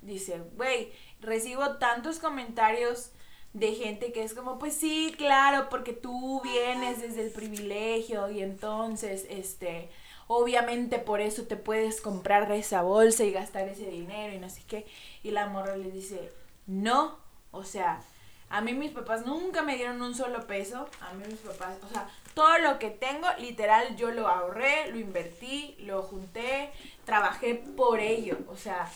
[0.02, 3.10] dice, güey, recibo tantos comentarios
[3.52, 8.40] de gente que es como, pues sí, claro, porque tú vienes desde el privilegio y
[8.40, 9.90] entonces, este,
[10.32, 14.62] obviamente por eso te puedes comprar esa bolsa y gastar ese dinero y no sé
[14.68, 14.86] qué,
[15.24, 16.32] y la morra le dice,
[16.68, 17.18] no,
[17.50, 18.00] o sea,
[18.48, 20.88] a mí mis papás nunca me dieron un solo peso.
[21.00, 25.00] A mí mis papás, o sea, todo lo que tengo, literal, yo lo ahorré, lo
[25.00, 26.70] invertí, lo junté,
[27.04, 28.38] trabajé por ello.
[28.48, 28.88] O sea,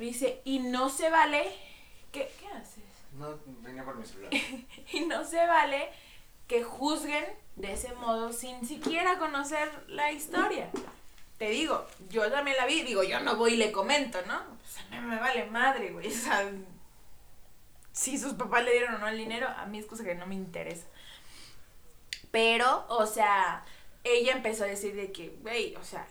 [0.00, 1.44] dice, y no se vale.
[2.10, 2.84] ¿Qué, qué haces?
[3.12, 4.32] no, venía por mi celular.
[4.92, 5.88] Y no se vale
[6.46, 7.24] que juzguen
[7.56, 10.70] de ese modo sin siquiera conocer la historia.
[11.38, 14.36] Te digo, yo también la vi, digo, yo no voy y le comento, ¿no?
[14.36, 16.08] O sea, me, me vale madre, güey.
[16.10, 16.50] O sea,
[17.92, 20.26] si sus papás le dieron o no el dinero, a mí es cosa que no
[20.26, 20.86] me interesa.
[22.30, 23.64] Pero, o sea,
[24.04, 26.06] ella empezó a decir de que, güey, o sea,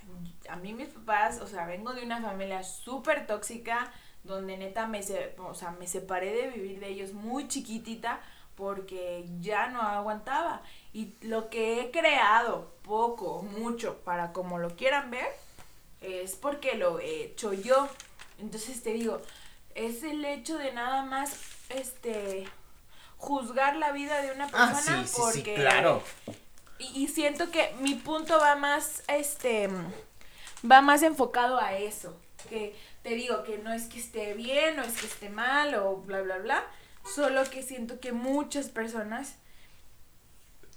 [0.49, 5.03] a mí mis papás, o sea, vengo de una familia súper tóxica, donde neta me,
[5.03, 8.21] se, o sea, me separé de vivir de ellos muy chiquitita
[8.55, 10.61] porque ya no aguantaba.
[10.93, 15.27] Y lo que he creado, poco, mucho, para como lo quieran ver,
[16.01, 17.89] es porque lo he hecho yo.
[18.39, 19.21] Entonces te digo,
[19.75, 21.37] es el hecho de nada más,
[21.69, 22.47] este,
[23.17, 26.01] juzgar la vida de una persona Ah, sí, sí, sí, porque claro.
[26.79, 29.69] y, y siento que mi punto va más, este,
[30.69, 32.17] va más enfocado a eso.
[32.49, 35.97] Que te digo que no es que esté bien, no es que esté mal o
[35.97, 36.63] bla, bla, bla.
[37.13, 39.35] Solo que siento que muchas personas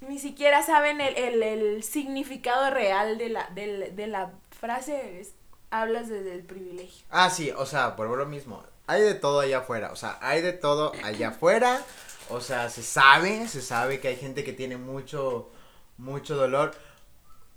[0.00, 5.20] ni siquiera saben el, el, el significado real de la, de la frase.
[5.20, 5.32] es,
[5.70, 7.06] hablas desde el privilegio.
[7.10, 8.62] Ah, sí, o sea, vuelvo lo mismo.
[8.86, 11.82] Hay de todo allá afuera, o sea, hay de todo allá afuera.
[12.30, 15.50] O sea, se sabe, se sabe que hay gente que tiene mucho,
[15.96, 16.74] mucho dolor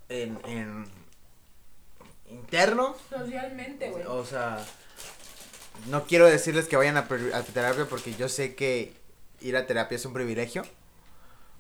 [0.10, 0.86] en, en
[2.30, 2.96] interno.
[3.10, 4.06] Socialmente, güey.
[4.08, 4.58] O sea,
[5.88, 8.96] no quiero decirles que vayan a, a terapia porque yo sé que
[9.42, 10.64] ir a terapia es un privilegio.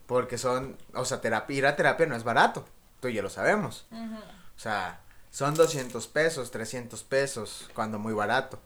[0.07, 2.65] Porque son, o sea, terapia, ir a terapia no es barato.
[2.99, 3.87] Tú y yo lo sabemos.
[3.91, 4.99] O sea,
[5.31, 8.59] son 200 pesos, 300 pesos, cuando muy barato.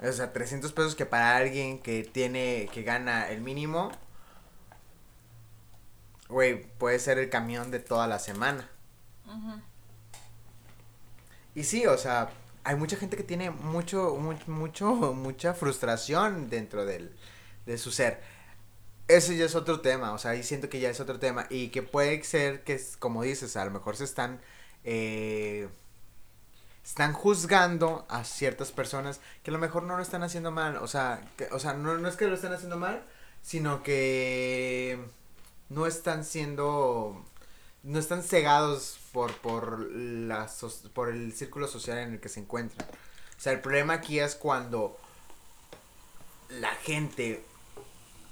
[0.00, 3.90] O sea, 300 pesos que para alguien que tiene, que gana el mínimo,
[6.28, 8.70] güey, puede ser el camión de toda la semana.
[11.54, 12.30] Y sí, o sea,
[12.68, 17.12] hay mucha gente que tiene mucho, mu- mucho, mucha frustración dentro del,
[17.66, 18.22] de su ser.
[19.08, 21.46] Ese ya es otro tema, o sea, ahí siento que ya es otro tema.
[21.50, 24.40] Y que puede ser que, como dices, a lo mejor se están,
[24.84, 25.68] eh,
[26.84, 30.76] están juzgando a ciertas personas que a lo mejor no lo están haciendo mal.
[30.78, 33.04] O sea, que, o sea no, no es que lo estén haciendo mal,
[33.42, 34.98] sino que
[35.68, 37.24] no están siendo
[37.88, 40.46] no están cegados por por la
[40.92, 42.86] por el círculo social en el que se encuentran.
[42.86, 44.98] O sea, el problema aquí es cuando
[46.50, 47.42] la gente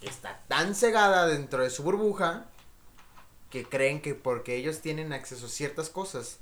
[0.03, 2.45] está tan cegada dentro de su burbuja
[3.51, 6.39] que creen que porque ellos tienen acceso a ciertas cosas,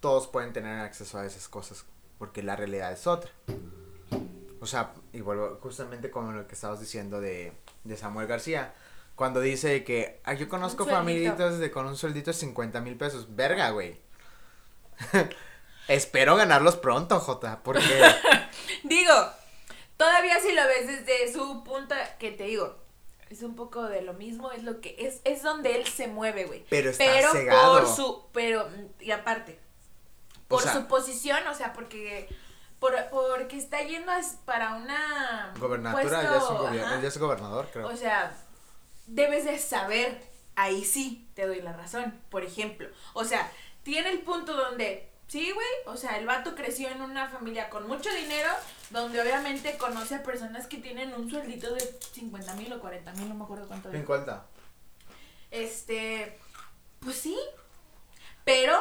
[0.00, 1.86] todos pueden tener acceso a esas cosas,
[2.18, 3.30] porque la realidad es otra.
[4.60, 7.54] O sea, y vuelvo justamente como lo que estabas diciendo de,
[7.84, 8.74] de Samuel García.
[9.18, 13.34] Cuando dice que "Ah, yo conozco familitas de con un sueldito de 50 mil pesos.
[13.34, 14.00] Verga, güey.
[15.88, 17.80] Espero ganarlos pronto, Jota, porque...
[18.84, 19.12] Digo,
[19.96, 22.76] todavía si lo ves desde su punto, que te digo,
[23.30, 26.44] es un poco de lo mismo, es lo que es es donde él se mueve,
[26.44, 26.64] güey.
[26.70, 27.78] Pero está Pero cegado.
[27.78, 28.68] por su pero
[29.00, 29.58] y aparte
[30.44, 32.28] O por sea- su posición, o sea, porque
[32.78, 37.00] por, porque está yendo a- para una Gobernatura, ya es, un ajá.
[37.00, 37.88] ya es gobernador, creo.
[37.88, 38.32] O sea,
[39.08, 40.20] debes de saber,
[40.54, 42.88] ahí sí te doy la razón, por ejemplo.
[43.14, 43.50] O sea,
[43.82, 47.86] tiene el punto donde, sí, güey, o sea, el vato creció en una familia con
[47.88, 48.50] mucho dinero,
[48.90, 51.80] donde obviamente conoce a personas que tienen un sueldito de
[52.12, 54.06] 50 mil o 40 mil, no me acuerdo cuánto ¿En es.
[54.06, 54.46] cuenta?
[55.50, 56.38] Este,
[57.00, 57.36] pues sí,
[58.44, 58.74] pero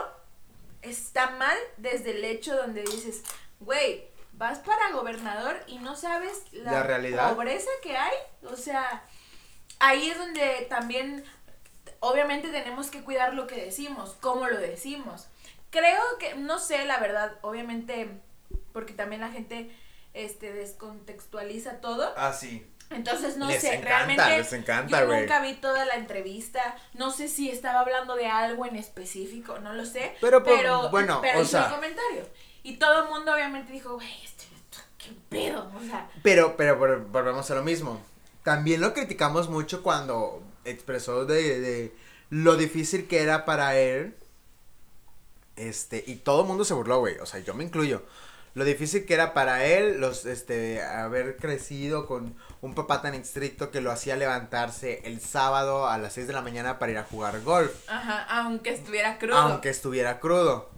[0.82, 3.24] está mal desde el hecho donde dices,
[3.60, 7.34] güey, vas para gobernador y no sabes la, La realidad.
[7.34, 8.14] pobreza que hay.
[8.44, 9.04] O sea,
[9.80, 11.24] ahí es donde también,
[12.00, 15.28] obviamente tenemos que cuidar lo que decimos, cómo lo decimos.
[15.70, 18.10] Creo que, no sé, la verdad, obviamente,
[18.74, 19.70] porque también la gente
[20.14, 22.14] este descontextualiza todo.
[22.18, 22.66] Ah, sí.
[22.90, 27.12] Entonces no Les sé, encanta, realmente les encanta, yo nunca vi toda la entrevista, no
[27.12, 31.20] sé si estaba hablando de algo en específico, no lo sé, Pero, pues, pero bueno,
[31.22, 32.30] pero o hizo sea- el comentario
[32.64, 34.46] y todo el mundo obviamente dijo, güey, este
[34.98, 38.02] qué pedo, o sea, Pero, pero, pero volvemos a lo mismo.
[38.48, 41.94] También lo criticamos mucho cuando expresó de, de
[42.30, 44.16] lo difícil que era para él.
[45.58, 47.18] Este, y todo el mundo se burló, güey.
[47.18, 48.04] O sea, yo me incluyo.
[48.54, 53.70] Lo difícil que era para él, los, este, haber crecido con un papá tan estricto
[53.70, 57.04] que lo hacía levantarse el sábado a las 6 de la mañana para ir a
[57.04, 57.74] jugar golf.
[57.90, 59.36] ajá, aunque estuviera crudo.
[59.36, 60.70] Aunque estuviera crudo.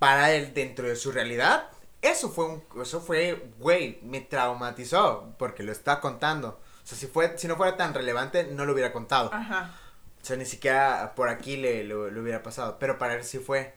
[0.00, 1.70] Para él, dentro de su realidad,
[2.02, 6.58] eso fue un, eso fue, güey, me traumatizó, porque lo está contando.
[6.88, 9.30] O sea, si fue, si no fuera tan relevante, no lo hubiera contado.
[9.32, 9.74] Ajá.
[10.22, 12.78] O sea, ni siquiera por aquí le, lo hubiera pasado.
[12.78, 13.74] Pero para él sí fue.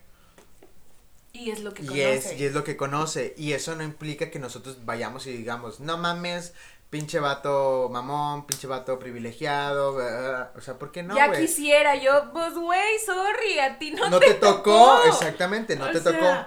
[1.32, 2.14] Y es lo que Y conoce.
[2.14, 3.34] es, y es lo que conoce.
[3.36, 6.54] Y eso no implica que nosotros vayamos y digamos, no mames,
[6.90, 9.94] pinche vato mamón, pinche vato privilegiado.
[9.94, 10.52] bla, bla".
[10.56, 14.20] O sea, ¿por qué no, ya quisiera yo, pues güey, sorry, a ti no, no
[14.20, 15.04] te, te tocó, tocó.
[15.08, 16.46] exactamente, no O te sea, tocó.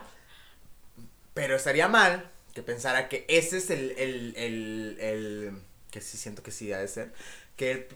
[1.33, 5.61] Pero estaría mal que pensara que ese es el, el, el, el,
[5.95, 7.13] que sí siento que sí ha de ser,
[7.55, 7.87] que él,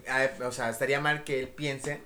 [0.42, 2.02] o sea, estaría mal que él piense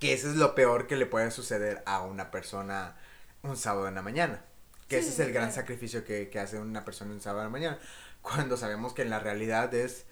[0.00, 2.96] que eso es lo peor que le puede suceder a una persona
[3.42, 4.42] un sábado en la mañana.
[4.88, 5.60] Que ese es el gran claro.
[5.60, 7.78] sacrificio que, que hace una persona un sábado en la mañana.
[8.20, 10.06] Cuando sabemos que en la realidad es,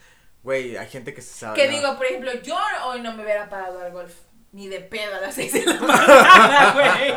[0.44, 1.60] güey, hay gente que se sabe.
[1.60, 1.76] Que no.
[1.76, 4.14] digo, por ejemplo, yo hoy no me hubiera parado al golf.
[4.52, 7.14] Ni de pedo a las 6 de la mañana, güey.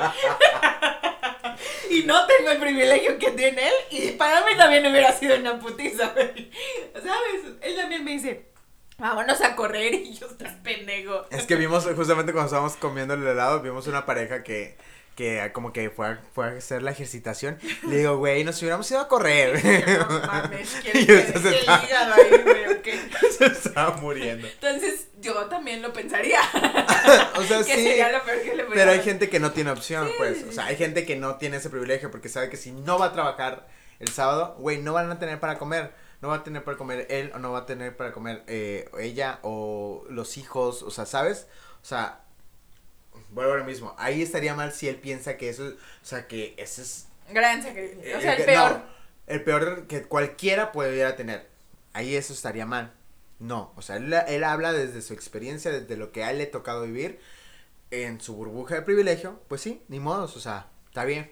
[1.91, 3.73] Y no tengo el privilegio que tiene él.
[3.91, 6.13] Y para mí también hubiera sido una putiza.
[6.13, 7.55] ¿Sabes?
[7.61, 8.51] Él también me dice,
[8.97, 9.93] vámonos a correr.
[9.93, 11.25] Y yo, estás pendejo.
[11.29, 14.77] Es que vimos, justamente cuando estábamos comiendo el helado, vimos una pareja que,
[15.15, 17.59] que como que fue a, fue a hacer la ejercitación.
[17.87, 19.59] Le digo, güey, nos hubiéramos ido a correr.
[20.09, 22.99] No mames, ¿quieres que se el está- hígado ahí, güey, o qué?
[23.37, 24.47] Se estaba muriendo.
[24.47, 26.39] Entonces, yo también lo pensaría.
[27.35, 27.83] O sea, que sí.
[27.83, 30.43] sería lo peor que le Pero hay gente que no tiene opción, Sí, pues.
[30.49, 33.07] O sea, hay gente que no tiene ese privilegio porque sabe que si no va
[33.07, 33.67] a trabajar
[33.99, 35.91] el sábado, güey, no van a tener para comer.
[36.21, 38.89] No va a tener para comer él o no va a tener para comer eh,
[38.99, 40.83] ella o los hijos.
[40.83, 41.47] O sea, ¿sabes?
[41.81, 42.21] O sea,
[43.31, 43.95] vuelvo a lo mismo.
[43.97, 48.17] Ahí estaría mal si él piensa que eso, o sea, que ese es Gran sacrificio.
[48.17, 48.81] O sea, Eh, el no, peor.
[49.27, 51.49] el peor que cualquiera pudiera tener.
[51.93, 52.93] Ahí eso estaría mal.
[53.39, 56.45] No, o sea, él, él habla desde su experiencia, desde lo que a él le
[56.45, 57.19] ha tocado vivir
[57.91, 59.41] en su burbuja de privilegio.
[59.47, 61.31] Pues sí, ni modos, o sea, está bien.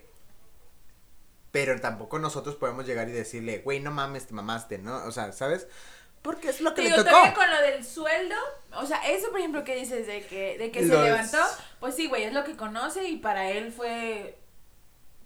[1.52, 4.98] Pero tampoco nosotros podemos llegar y decirle, güey, no mames, te mamaste, ¿no?
[5.06, 5.68] O sea, ¿sabes?
[6.22, 7.12] Porque es lo que Digo, le tocó.
[7.16, 8.36] también con lo del sueldo,
[8.74, 11.38] o sea, eso por ejemplo que dices de que, de que se levantó,
[11.80, 14.38] pues sí, güey, es lo que conoce y para él fue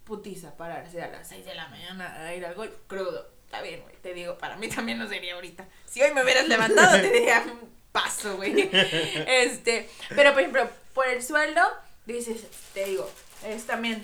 [0.04, 3.28] putiza pararse a las 6 de la mañana a ir al golf crudo.
[3.46, 5.66] Está bien, güey, te digo, para mí también no sería ahorita.
[5.86, 8.70] Si hoy me hubieras levantado, te diría, "Mm, paso, güey.
[9.28, 11.62] Este, pero por ejemplo, por el sueldo,
[12.06, 13.10] dices, te digo,
[13.46, 14.04] es también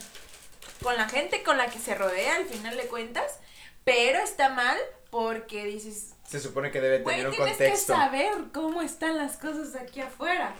[0.82, 3.40] con la gente con la que se rodea al final de cuentas,
[3.84, 4.78] pero está mal
[5.10, 7.94] porque dices, Se supone que debe tener un tienes contexto.
[7.94, 10.54] que saber cómo están las cosas aquí afuera.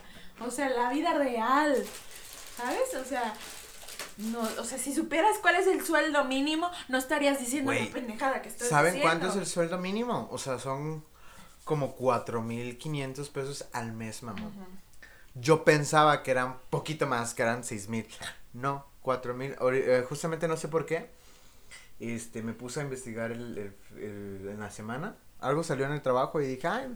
[0.46, 1.76] O sea, la vida real.
[2.58, 2.96] ¿Sabes?
[3.00, 3.34] O sea,
[4.18, 8.42] no, o sea, si supieras cuál es el sueldo mínimo, no estarías diciendo una pendejada
[8.42, 9.20] que estás ¿Saben diciendo.
[9.20, 10.28] cuánto es el sueldo mínimo?
[10.32, 11.06] O sea, son
[11.66, 14.52] como 4.500 pesos al mes, mamá.
[15.36, 18.08] Yo pensaba que eran poquito más, que eran seis mil.
[18.54, 19.56] No, cuatro mil.
[19.58, 21.12] Ori- eh, justamente no sé por qué.
[22.00, 25.16] Este, me puse a investigar el, el- el- en la semana.
[25.42, 26.88] Algo salió en el trabajo y dije, ay,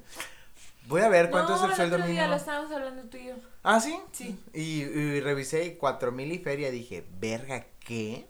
[0.88, 2.32] voy a ver cuánto no, es el sueldo otro día mínimo.
[2.34, 3.36] lo estábamos hablando tú y yo.
[3.64, 3.98] Ah, sí.
[4.12, 4.40] Sí.
[4.54, 6.72] Y, y revisé y cuatro mil y feria.
[6.72, 8.28] Dije, verga, ¿qué?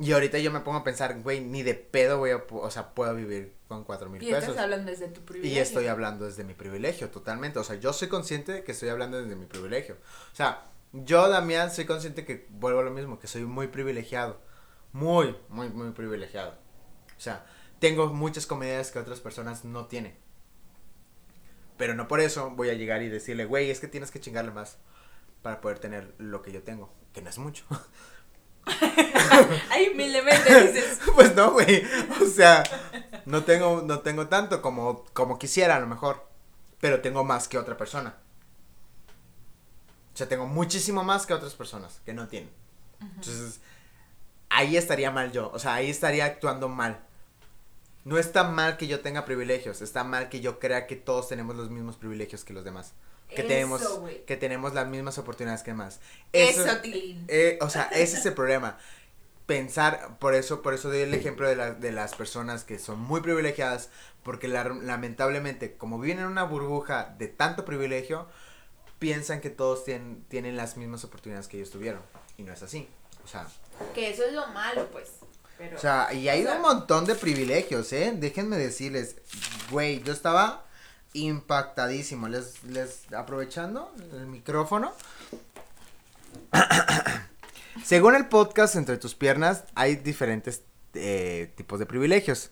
[0.00, 2.94] Y ahorita yo me pongo a pensar, güey, ni de pedo voy a, o sea,
[2.94, 4.50] puedo vivir con cuatro mil Y pesos.
[4.50, 5.58] estás hablando desde tu privilegio.
[5.58, 7.58] Y estoy hablando desde mi privilegio, totalmente.
[7.58, 9.96] O sea, yo soy consciente de que estoy hablando desde mi privilegio.
[10.32, 14.40] O sea, yo, Damián, soy consciente que vuelvo a lo mismo, que soy muy privilegiado.
[14.92, 16.52] Muy, muy, muy privilegiado.
[17.16, 17.44] O sea,
[17.78, 20.16] tengo muchas comodidades que otras personas no tienen.
[21.76, 24.50] Pero no por eso voy a llegar y decirle, güey, es que tienes que chingarle
[24.50, 24.78] más
[25.42, 27.64] para poder tener lo que yo tengo, que no es mucho.
[29.70, 30.98] Ay, humildemente dices.
[31.14, 31.84] pues no, güey.
[32.20, 32.64] O sea,
[33.24, 36.26] no tengo, no tengo tanto como, como quisiera a lo mejor.
[36.80, 38.16] Pero tengo más que otra persona.
[40.14, 42.50] O sea, tengo muchísimo más que otras personas que no tienen.
[43.00, 43.60] Entonces,
[44.48, 45.50] ahí estaría mal yo.
[45.52, 47.07] O sea, ahí estaría actuando mal.
[48.08, 49.82] No está mal que yo tenga privilegios.
[49.82, 52.94] Está mal que yo crea que todos tenemos los mismos privilegios que los demás.
[53.28, 53.82] Que Eso, tenemos,
[54.26, 56.00] que tenemos las mismas oportunidades que más.
[56.32, 56.64] Eso.
[57.28, 58.78] Eh, o sea, ese es el problema.
[59.44, 62.98] Pensar, por eso, por eso doy el ejemplo de, la- de las personas que son
[62.98, 63.90] muy privilegiadas,
[64.22, 68.26] porque la- lamentablemente, como viven en una burbuja de tanto privilegio,
[68.98, 72.00] piensan que todos tienen, tienen las mismas oportunidades que ellos tuvieron.
[72.38, 72.88] Y no es así.
[73.24, 73.46] O sea,
[73.94, 75.08] Que eso es lo malo, pues.
[75.58, 75.76] Pero...
[75.76, 78.12] o sea, y hay O sea- un montón de privilegios, ¿eh?
[78.16, 79.16] Déjenme decirles,
[79.70, 80.64] güey, yo estaba
[81.12, 82.28] impactadísimo.
[82.28, 84.92] Les, les, aprovechando el micrófono.
[87.84, 90.62] Según el podcast Entre tus piernas, hay diferentes
[90.94, 92.50] eh, tipos de privilegios.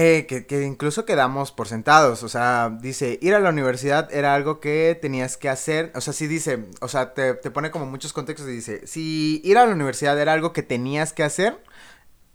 [0.00, 2.22] Eh, que, que incluso quedamos por sentados.
[2.22, 5.90] O sea, dice, ir a la universidad era algo que tenías que hacer.
[5.96, 9.40] O sea, sí dice, o sea, te, te pone como muchos contextos y dice, si
[9.42, 11.58] ir a la universidad era algo que tenías que hacer,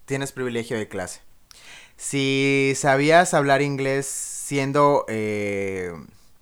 [0.04, 1.22] tienes privilegio de clase.
[1.96, 5.90] Si sabías hablar inglés siendo eh,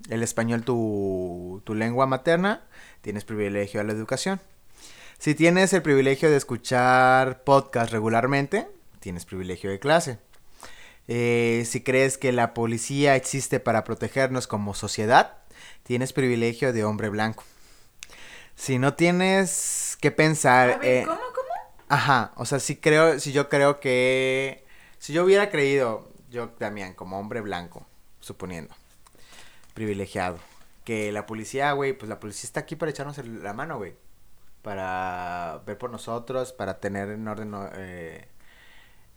[0.09, 2.65] el español tu, tu lengua materna,
[3.01, 4.41] tienes privilegio a la educación.
[5.19, 8.67] Si tienes el privilegio de escuchar podcast regularmente,
[8.99, 10.19] tienes privilegio de clase.
[11.09, 15.39] Eh, si crees que la policía existe para protegernos como sociedad,
[15.83, 17.45] tienes privilegio de hombre blanco.
[18.55, 20.71] Si no tienes que pensar...
[20.71, 21.43] A ver, eh, ¿cómo, cómo?
[21.89, 24.65] Ajá, o sea, si creo, si yo creo que,
[24.99, 27.87] si yo hubiera creído, yo, Damián, como hombre blanco,
[28.21, 28.75] suponiendo,
[29.75, 30.39] privilegiado,
[30.85, 33.95] que la policía, güey, pues la policía está aquí para echarnos la mano, güey,
[34.63, 38.29] para ver por nosotros, para tener en orden eh,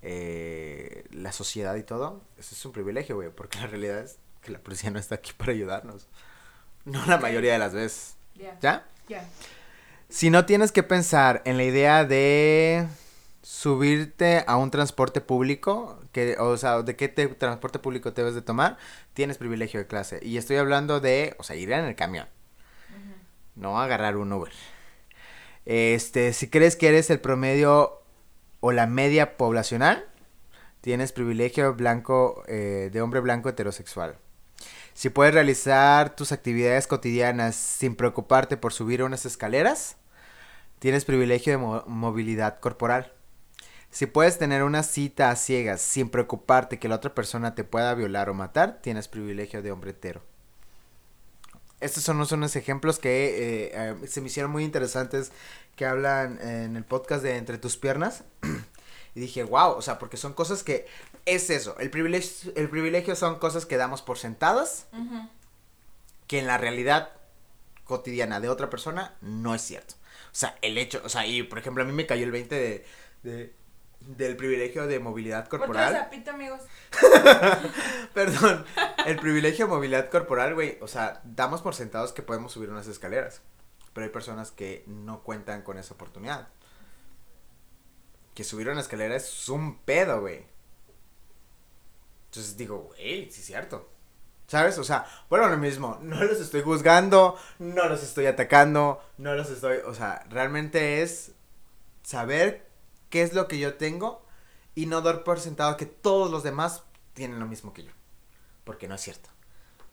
[0.08, 4.52] eh, la sociedad y todo, eso es un privilegio, güey, porque la realidad es que
[4.52, 6.08] la policía no está aquí para ayudarnos,
[6.86, 8.16] no la mayoría de las veces,
[8.62, 8.86] Ya.
[10.10, 12.86] Si no tienes que pensar en la idea de
[13.42, 18.36] subirte a un transporte público, que, o sea, de qué te- transporte público te debes
[18.36, 18.78] de tomar,
[19.16, 20.20] tienes privilegio de clase.
[20.22, 22.28] Y estoy hablando de, o sea, ir en el camión,
[23.56, 24.52] no agarrar un Uber.
[25.66, 28.02] Este, si crees que eres el promedio
[28.66, 30.08] o la media poblacional,
[30.82, 34.18] tienes privilegio blanco, eh, de hombre blanco heterosexual.
[34.96, 39.98] Si puedes realizar tus actividades cotidianas sin preocuparte por subir unas escaleras,
[40.80, 43.14] tienes privilegio de mo- movilidad corporal.
[43.92, 47.94] Si puedes tener una cita a ciegas sin preocuparte que la otra persona te pueda
[47.94, 50.24] violar o matar, tienes privilegio de hombre hetero.
[51.82, 55.32] Estos son unos, ejemplos que eh, eh, se me hicieron muy interesantes
[55.76, 58.24] que hablan en el podcast de Entre tus piernas.
[59.16, 60.88] y dije, wow, o sea, porque son cosas que
[61.26, 61.78] es eso.
[61.80, 64.86] El privilegio, el privilegio son cosas que damos por sentadas
[66.28, 67.10] que en la realidad
[67.84, 69.96] cotidiana de otra persona no es cierto.
[70.32, 72.56] O sea, el hecho, o sea, y por ejemplo, a mí me cayó el 20
[72.56, 72.86] de,
[73.24, 73.54] de-
[74.08, 75.94] del privilegio de movilidad Otro corporal.
[75.94, 76.62] zapito, amigos.
[78.14, 78.66] Perdón,
[79.06, 80.78] el privilegio de movilidad corporal, güey.
[80.82, 83.42] O sea, damos por sentados que podemos subir unas escaleras.
[83.94, 86.50] Pero hay personas que no cuentan con esa oportunidad.
[88.34, 90.46] Que subir una escalera es un pedo, güey.
[92.26, 93.90] Entonces digo, güey, sí es cierto.
[94.48, 94.78] ¿Sabes?
[94.78, 95.98] O sea, bueno, lo mismo.
[96.02, 99.78] No los estoy juzgando, no los estoy atacando, no los estoy.
[99.86, 101.32] O sea, realmente es
[102.04, 102.68] saber
[103.10, 104.26] qué es lo que yo tengo
[104.76, 106.84] y no dar por sentado que todos los demás
[107.14, 107.92] tienen lo mismo que yo.
[108.64, 109.30] Porque no es cierto.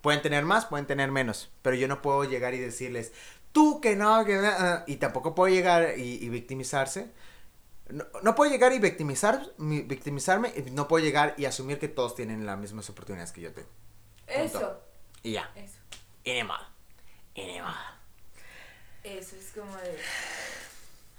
[0.00, 1.50] Pueden tener más, pueden tener menos.
[1.62, 3.12] Pero yo no puedo llegar y decirles,
[3.52, 7.12] tú que no, que no", ah", y tampoco puedo llegar y, y victimizarse.
[7.88, 11.88] No, no puedo llegar y victimizar, mi- victimizarme, y no puedo llegar y asumir que
[11.88, 13.68] todos tienen las mismas oportunidades que yo tengo.
[14.26, 14.80] Eso.
[15.22, 15.50] Y ya.
[15.54, 15.76] Eso.
[16.24, 16.64] Y ni modo.
[17.34, 17.74] Y ni modo.
[19.04, 19.98] Eso es como de.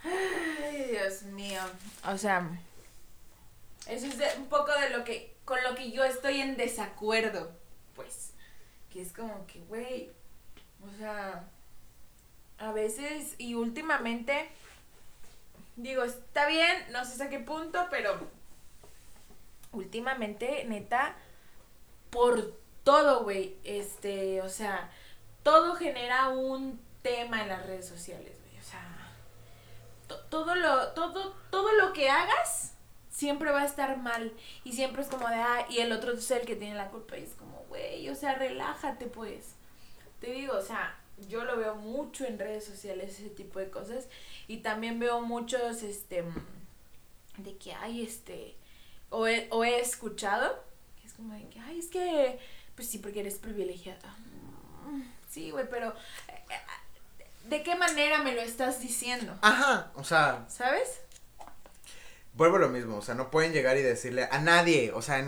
[0.04, 1.62] Ay, Dios mío.
[2.06, 2.50] O sea.
[3.88, 5.36] Eso es un poco de lo que.
[5.46, 7.52] Con lo que yo estoy en desacuerdo.
[7.96, 8.32] Pues.
[8.92, 10.12] Que es como que, güey.
[10.82, 11.46] O sea.
[12.60, 14.50] A veces y últimamente.
[15.76, 18.30] Digo, está bien, no sé hasta qué punto, pero.
[19.72, 21.16] últimamente, neta,
[22.12, 24.92] por todo, güey, este, o sea,
[25.42, 28.38] todo genera un tema en las redes sociales,
[30.30, 32.74] todo lo, todo, todo lo que hagas
[33.10, 34.34] siempre va a estar mal.
[34.64, 37.18] Y siempre es como de, ah, y el otro es el que tiene la culpa
[37.18, 39.54] y es como, güey, o sea, relájate, pues,
[40.20, 40.98] te digo, o sea,
[41.30, 44.08] yo lo veo mucho en redes sociales, ese tipo de cosas,
[44.48, 46.24] y también veo muchos, este,
[47.38, 48.56] de que hay, este,
[49.10, 50.64] o he, o he escuchado,
[51.00, 52.40] que es como de que, ay, es que,
[52.76, 54.18] pues sí, porque eres privilegiada.
[54.88, 55.90] Mm, sí, güey, pero
[56.28, 56.44] eh,
[57.44, 59.38] ¿de qué manera me lo estás diciendo?
[59.42, 60.46] Ajá, o sea.
[60.50, 61.02] ¿Sabes?
[62.34, 65.24] Vuelvo a lo mismo, o sea, no pueden llegar y decirle a nadie, o sea,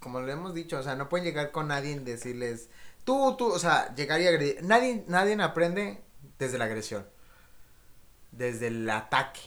[0.00, 2.68] como le hemos dicho, o sea, no pueden llegar con nadie y decirles,
[3.04, 4.58] tú, tú, o sea, llegar y agredir.
[4.64, 6.02] Nadie, nadie aprende
[6.40, 7.06] desde la agresión,
[8.32, 9.40] desde el ataque.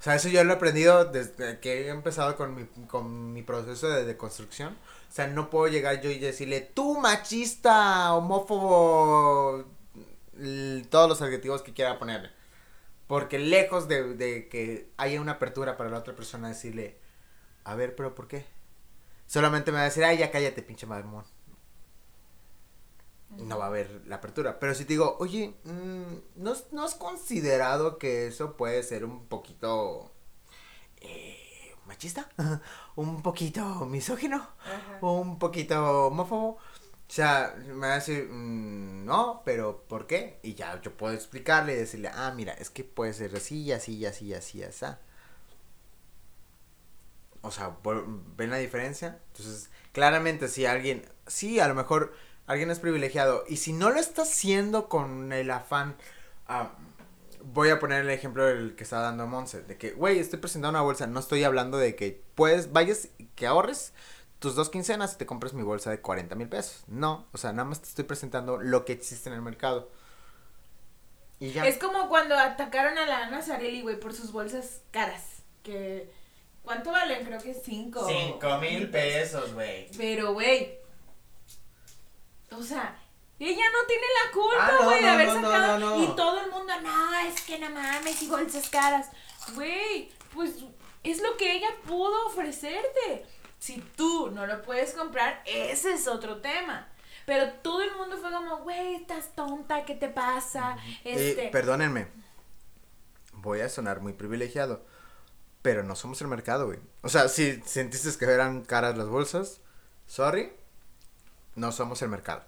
[0.00, 3.42] O sea, eso yo lo he aprendido desde que he empezado con mi, con mi
[3.42, 4.76] proceso de deconstrucción.
[5.10, 9.64] O sea, no puedo llegar yo y decirle, tú machista, homófobo,
[10.90, 12.30] todos los adjetivos que quiera ponerle.
[13.06, 16.98] Porque lejos de, de que haya una apertura para la otra persona decirle,
[17.64, 18.46] a ver, pero ¿por qué?
[19.26, 21.24] Solamente me va a decir, ay, ya cállate, pinche mamón
[23.30, 24.58] no va a haber la apertura.
[24.58, 29.26] Pero si te digo, oye, mm, ¿no, ¿no, has considerado que eso puede ser un
[29.26, 30.10] poquito
[31.00, 32.28] eh, machista?
[32.96, 34.48] ¿Un poquito misógino?
[35.00, 36.58] ¿Un poquito homófobo?
[37.08, 40.38] O sea, me va a decir, mm, no, pero ¿por qué?
[40.42, 44.04] Y ya yo puedo explicarle y decirle, ah, mira, es que puede ser así, así,
[44.04, 44.86] así, así, así.
[47.42, 47.76] O sea,
[48.36, 49.20] ¿ven la diferencia?
[49.28, 52.12] Entonces, claramente si alguien, sí, a lo mejor
[52.46, 53.44] alguien es privilegiado.
[53.48, 55.96] Y si no lo está haciendo con el afán.
[56.48, 56.72] Ah,
[57.42, 59.62] voy a poner el ejemplo del que estaba dando Monse.
[59.62, 61.06] De que, güey, estoy presentando una bolsa.
[61.06, 63.92] No estoy hablando de que puedes, vayas, que ahorres
[64.38, 66.84] tus dos quincenas y te compres mi bolsa de 40 mil pesos.
[66.86, 69.90] No, o sea, nada más te estoy presentando lo que existe en el mercado.
[71.38, 71.66] Y ya.
[71.66, 75.22] Es como cuando atacaron a la Ana Zarelli, güey, por sus bolsas caras.
[75.62, 76.10] Que.
[76.62, 77.24] ¿Cuánto valen?
[77.24, 78.06] Creo que 5.
[78.08, 79.88] 5 mil pesos, güey.
[79.96, 80.80] Pero, güey,
[82.50, 82.96] o sea,
[83.38, 86.02] ella no tiene la culpa, ah, güey, de haber sacado.
[86.02, 89.10] y todo el mundo, no, es que no mames, y bolsas caras.
[89.54, 90.54] Güey, pues
[91.02, 93.26] es lo que ella pudo ofrecerte.
[93.66, 96.86] Si tú no lo puedes comprar, ese es otro tema.
[97.24, 100.76] Pero todo el mundo fue como, güey, estás tonta, ¿qué te pasa?
[101.02, 101.48] Este...
[101.48, 102.06] perdónenme.
[103.32, 104.86] Voy a sonar muy privilegiado.
[105.62, 106.78] Pero no somos el mercado, güey.
[107.02, 109.60] O sea, si sentiste que eran caras las bolsas,
[110.06, 110.52] sorry,
[111.56, 112.44] no somos el mercado.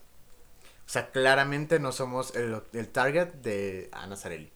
[0.86, 2.62] O sea, claramente no somos el,
[2.92, 4.52] target de Ana Zarelli.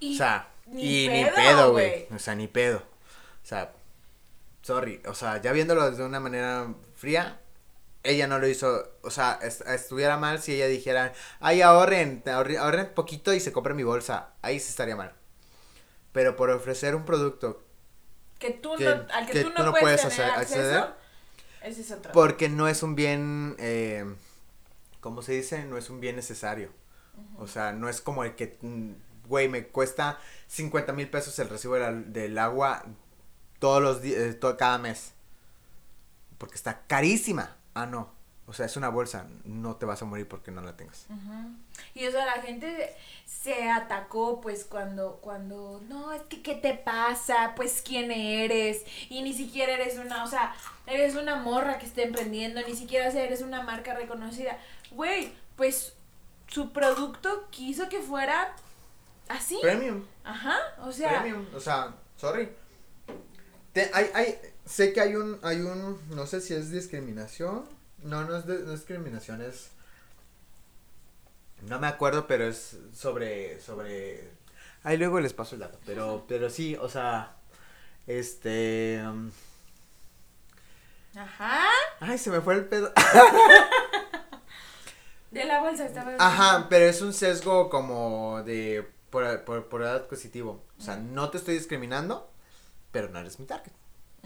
[0.00, 2.06] o sea, y ni pedo, güey.
[2.14, 2.78] O sea, ni pedo.
[2.78, 3.72] O sea,
[4.62, 5.02] sorry.
[5.06, 7.40] O sea, ya viéndolo de una manera fría,
[8.02, 8.96] ella no lo hizo.
[9.02, 13.82] O sea, estuviera mal si ella dijera, ay, ahorren, ahorren poquito y se compre mi
[13.82, 14.30] bolsa.
[14.42, 15.12] Ahí sí estaría mal.
[16.12, 17.62] Pero por ofrecer un producto
[18.42, 20.94] que tú no, al que, tú no, puedes, acceder,
[22.12, 24.04] porque no es un bien, eh,
[24.98, 25.64] ¿cómo se dice?
[25.64, 26.70] No es un bien necesario.
[27.38, 28.92] O sea, no es como el que, mm,
[29.28, 32.84] güey, me cuesta 50 mil pesos el recibo del, agua
[33.62, 35.12] todos los días, eh, cada mes.
[36.36, 37.54] Porque está carísima.
[37.74, 38.10] Ah, no.
[38.48, 41.06] O sea, es una bolsa, no te vas a morir porque no la tengas.
[41.94, 42.92] Y eso la gente
[43.24, 47.52] se atacó pues cuando, cuando, no, es que, ¿qué te pasa?
[47.54, 48.82] Pues, ¿quién eres?
[49.08, 50.52] Y ni siquiera eres una, o sea,
[50.88, 54.58] eres una morra que está emprendiendo, ni siquiera eres una marca reconocida.
[54.90, 55.94] Güey, pues
[56.48, 58.56] su producto quiso que fuera
[59.28, 59.56] así.
[59.62, 60.04] Premium.
[60.24, 61.20] Ajá, o sea.
[61.20, 62.48] Premium, o sea, sorry.
[63.74, 67.64] Hay, hay, sé que hay un, hay un, no sé si es discriminación
[68.04, 69.70] no, no es, de, no es discriminación, es...
[71.62, 74.28] No me acuerdo, pero es sobre, sobre...
[74.82, 77.36] Ahí luego les paso el dato, pero, pero sí, o sea,
[78.06, 79.00] este...
[79.06, 79.30] Um,
[81.14, 81.68] Ajá.
[82.00, 82.92] Ay, se me fue el pedo.
[85.30, 86.16] de la bolsa estaba.
[86.18, 90.64] Ajá, pero es un sesgo como de por, por, por edad positivo.
[90.78, 92.31] O sea, no te estoy discriminando,
[92.92, 93.72] pero no eres mi target.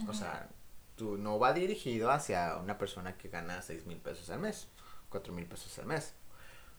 [0.09, 0.49] O sea,
[0.97, 4.69] tú no va dirigido hacia una persona que gana seis mil pesos al mes,
[5.09, 6.13] cuatro mil pesos al mes.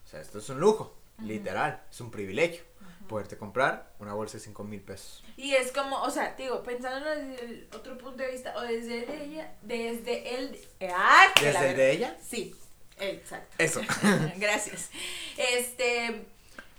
[0.04, 2.62] O sea, esto es un lujo, literal, es un privilegio.
[3.08, 5.24] Poderte comprar una bolsa de cinco mil pesos.
[5.36, 9.24] Y es como, o sea, digo, pensando desde el otro punto de vista, o desde
[9.24, 10.60] ella, desde él.
[10.92, 11.26] ¡Ah!
[11.40, 12.16] ¿Desde ella?
[12.22, 12.54] Sí,
[12.98, 13.54] exacto.
[13.58, 13.80] Eso.
[14.36, 14.90] Gracias.
[15.36, 16.26] Este.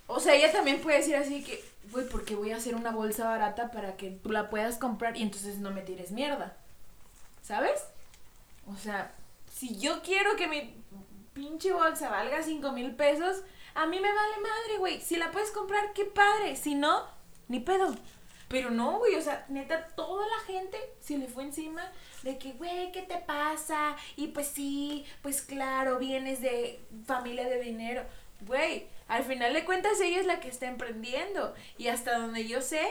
[0.05, 3.25] O sea, ella también puede decir así que, güey, porque voy a hacer una bolsa
[3.25, 6.57] barata para que tú la puedas comprar y entonces no me tires mierda.
[7.49, 7.83] ¿sabes?
[8.67, 9.11] O sea,
[9.51, 10.83] si yo quiero que mi
[11.33, 13.41] pinche bolsa valga cinco mil pesos,
[13.73, 15.01] a mí me vale madre, güey.
[15.01, 16.55] Si la puedes comprar, qué padre.
[16.55, 17.07] Si no,
[17.47, 17.95] ni pedo.
[18.49, 21.83] Pero no, güey, o sea, neta, toda la gente se le fue encima
[22.21, 23.95] de que, güey, ¿qué te pasa?
[24.15, 28.03] Y pues sí, pues claro, vienes de familia de dinero.
[28.41, 31.53] Güey, al final de cuentas ella es la que está emprendiendo.
[31.77, 32.87] Y hasta donde yo sé,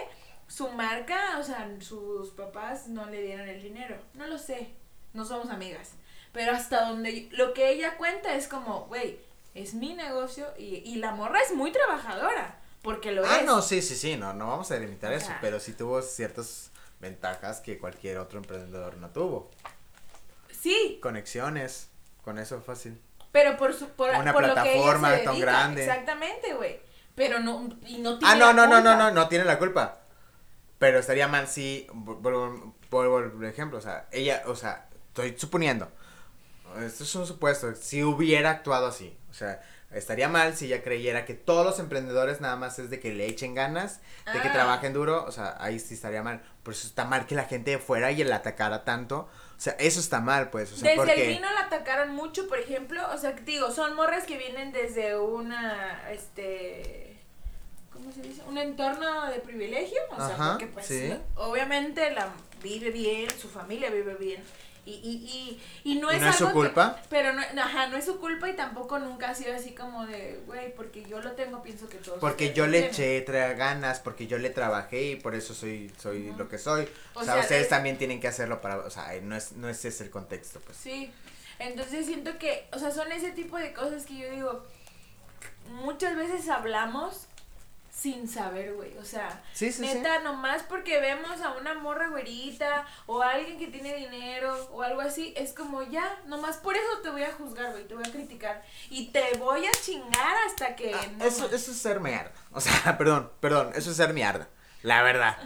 [0.47, 3.97] su marca, o sea, sus papás no le dieron el dinero.
[4.13, 4.69] No lo sé,
[5.13, 5.91] no somos amigas.
[6.33, 9.19] Pero hasta donde lo que ella cuenta es como, güey,
[9.55, 12.59] es mi negocio y, y la morra es muy trabajadora.
[12.81, 13.45] Porque lo ah, es.
[13.45, 17.59] no, sí, sí, sí, no, no vamos a delimitar eso, pero sí tuvo ciertas ventajas
[17.59, 19.51] que cualquier otro emprendedor no tuvo.
[20.51, 21.89] Sí, Conexiones,
[22.23, 23.01] con eso fácil.
[23.31, 25.81] Pero por su por, Una por lo que ella plataforma se tan grande.
[25.83, 26.79] Exactamente, güey.
[27.15, 28.95] Pero no y no tiene Ah, no, la no, no, no, culpa.
[28.95, 29.99] no, no tiene la culpa.
[30.77, 35.91] Pero estaría mal si, vuelvo al ejemplo, o sea, ella, o sea, estoy suponiendo,
[36.81, 39.61] esto es un supuesto, si hubiera actuado así, o sea,
[39.91, 43.25] estaría mal si ella creyera que todos los emprendedores nada más es de que le
[43.27, 44.01] echen ganas,
[44.33, 44.53] de que Ah.
[44.53, 46.41] trabajen duro, o sea, ahí sí estaría mal.
[46.63, 49.27] Por eso está mal que la gente fuera y la atacara tanto,
[49.57, 51.23] o sea, eso está mal, pues, o sea, Desde porque...
[51.29, 55.17] el vino la atacaron mucho, por ejemplo, o sea, digo, son morras que vienen desde
[55.17, 57.17] una, este,
[57.91, 58.41] ¿cómo se dice?
[58.47, 61.13] Un entorno de privilegio, o sea, Ajá, porque pues, sí.
[61.35, 62.29] obviamente la
[62.61, 64.41] vive bien, su familia vive bien,
[64.89, 66.99] y, y, y, y no ¿Y es no es su que- culpa?
[67.09, 70.41] pero no, ajá, no es su culpa y tampoco nunca ha sido así como de,
[70.45, 72.89] güey, porque yo lo tengo, pienso que todos Porque yo le tienen".
[72.91, 76.87] eché tra- ganas, porque yo le trabajé y por eso soy soy lo que soy.
[77.13, 79.53] O, O sea, sea, ustedes es- también tienen que hacerlo para, o sea, no es
[79.53, 80.77] no es ese el contexto, pues.
[80.77, 81.11] Sí,
[81.59, 84.63] entonces siento que, o sea, son ese tipo de cosas que yo digo,
[85.83, 87.27] muchas veces hablamos
[87.99, 89.93] sin saber, güey, o sea, Sí, sí, sí.
[89.93, 94.81] neta, nomás porque vemos a una morra güerita o a alguien que tiene dinero o
[94.81, 98.03] algo así, es como ya, nomás por eso te voy a juzgar, güey, te voy
[98.07, 100.93] a criticar y te voy a chingar hasta que...
[100.93, 102.31] Ah, no eso, eso es ser mierda.
[102.51, 104.47] O sea, perdón, perdón, eso es ser mierda.
[104.81, 105.37] La verdad.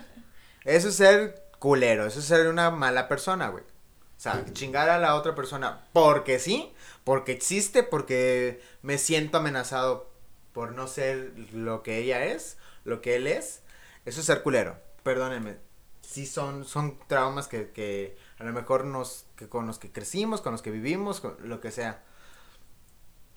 [0.64, 3.64] Eso es ser culero, eso es ser una mala persona, güey.
[3.64, 6.72] O sea, chingar a la otra persona porque sí,
[7.04, 10.12] porque existe, porque me siento amenazado
[10.54, 13.62] por no ser lo que ella es, lo que él es.
[14.06, 14.78] Eso es ser culero.
[15.04, 15.58] Perdónenme.
[16.01, 20.41] Sí son, son traumas que, que a lo mejor nos, que con los que crecimos,
[20.41, 22.04] con los que vivimos, con lo que sea.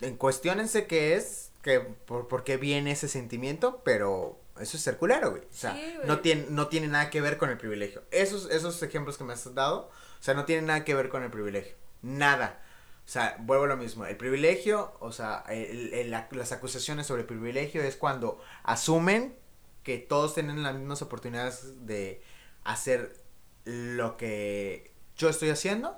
[0.01, 4.99] En cuestionense qué es, que por, por qué viene ese sentimiento, pero eso es ser
[4.99, 5.43] culero, güey.
[5.43, 6.07] O sea, Sí, güey.
[6.07, 8.03] no, tiene, no tiene nada que ver con el privilegio.
[8.11, 9.91] Esos, esos ejemplos que me has dado,
[10.21, 11.75] o sea, no tienen nada que ver con el privilegio.
[12.03, 12.62] Nada.
[13.07, 14.05] O sea, vuelvo a lo mismo.
[14.07, 19.37] El privilegio, o sea, el- el- la- las acusaciones sobre el privilegio es cuando asumen
[19.85, 22.23] que todos tienen las mismas oportunidades de
[22.65, 23.17] hacer
[23.65, 25.97] lo que yo estoy haciendo,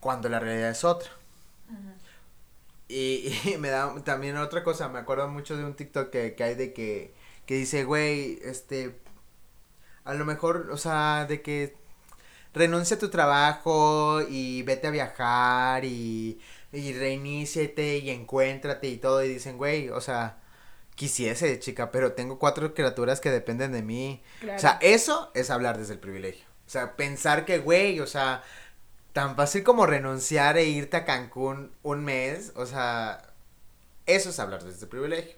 [0.00, 1.10] cuando la realidad es otra.
[2.88, 6.44] Y, y me da también otra cosa, me acuerdo mucho de un TikTok que, que
[6.44, 7.14] hay de que,
[7.46, 8.98] que dice, güey, este,
[10.04, 11.76] a lo mejor, o sea, de que
[12.54, 16.40] renuncia a tu trabajo y vete a viajar y,
[16.72, 20.38] y reiníciate y encuéntrate y todo, y dicen, güey, o sea,
[20.94, 24.22] quisiese, chica, pero tengo cuatro criaturas que dependen de mí.
[24.40, 24.56] Claro.
[24.58, 26.44] O sea, eso es hablar desde el privilegio.
[26.66, 28.42] O sea, pensar que, güey, o sea,
[29.12, 33.32] tan fácil como renunciar e irte a Cancún un mes, o sea,
[34.06, 35.36] eso es hablar desde el privilegio.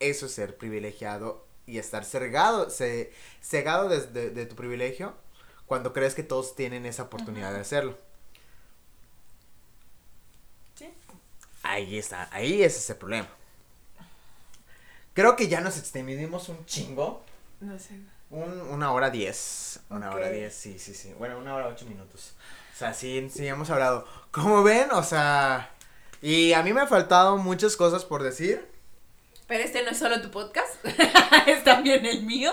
[0.00, 5.14] Eso es ser privilegiado y estar cegado, ce- cegado desde de tu privilegio
[5.66, 7.98] cuando crees que todos tienen esa oportunidad de hacerlo.
[10.74, 10.88] Sí.
[11.62, 13.28] Ahí está, ahí ese es el problema.
[15.14, 17.22] Creo que ya nos extendimos un chingo.
[17.60, 18.00] No sé.
[18.30, 19.80] Un, una hora diez.
[19.90, 21.12] Una hora diez, sí, sí, sí.
[21.18, 22.32] Bueno, una hora ocho minutos.
[22.74, 24.06] O sea, sí, sí hemos hablado.
[24.30, 25.70] Como ven, o sea.
[26.22, 28.66] Y a mí me ha faltado muchas cosas por decir.
[29.46, 30.82] Pero este no es solo tu podcast,
[31.46, 32.52] es también el mío.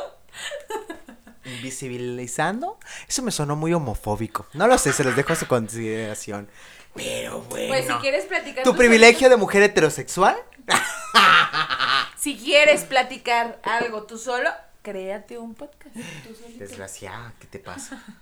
[1.56, 2.78] Invisibilizando.
[3.08, 4.46] Eso me sonó muy homofóbico.
[4.54, 6.50] No lo sé, se los dejo a su consideración.
[6.96, 7.68] Pero bueno.
[7.70, 10.36] Pues si quieres platicar ¿Tu privilegio de mujer heterosexual?
[12.18, 14.50] Si quieres platicar algo tú solo,
[14.82, 15.96] créate un podcast.
[15.96, 16.36] Tú.
[16.58, 18.02] Desgraciada, ¿qué te pasa?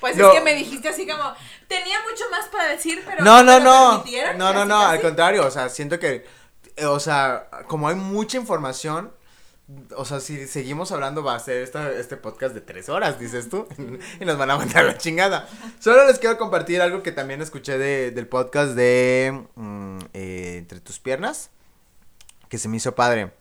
[0.00, 0.28] Pues No.
[0.28, 1.34] es que me dijiste así como,
[1.68, 4.02] tenía mucho más para decir, pero No, no, no.
[4.36, 4.78] No, no, no.
[4.80, 4.92] casi.
[4.96, 6.26] Al contrario, o sea, siento que.
[6.76, 9.12] eh, O sea, como hay mucha información.
[9.96, 13.48] O sea, si seguimos hablando, va a ser esta, este podcast de tres horas, dices
[13.48, 13.66] tú.
[14.20, 15.48] y nos van a mandar la chingada.
[15.80, 20.80] Solo les quiero compartir algo que también escuché de, del podcast de mm, eh, Entre
[20.80, 21.50] tus piernas.
[22.50, 23.32] Que se me hizo padre.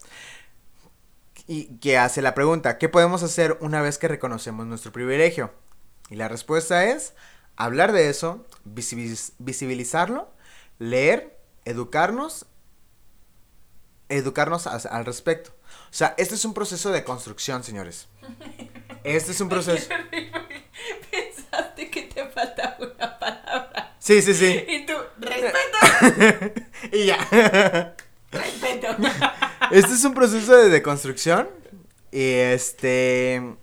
[1.46, 5.52] Y que hace la pregunta: ¿Qué podemos hacer una vez que reconocemos nuestro privilegio?
[6.10, 7.14] Y la respuesta es
[7.58, 10.32] hablar de eso, visibiliz- visibilizarlo,
[10.80, 12.46] leer, educarnos,
[14.08, 15.53] educarnos al respecto.
[15.94, 18.08] O sea, este es un proceso de construcción, señores.
[19.04, 19.90] Este es un proceso.
[21.12, 23.96] Pensaste que te faltaba una palabra.
[24.00, 24.64] Sí, sí, sí.
[24.66, 27.18] Y tú, respeto, y ya.
[28.32, 28.88] respeto.
[29.72, 31.50] Este es un proceso de deconstrucción.
[32.12, 33.56] Y este.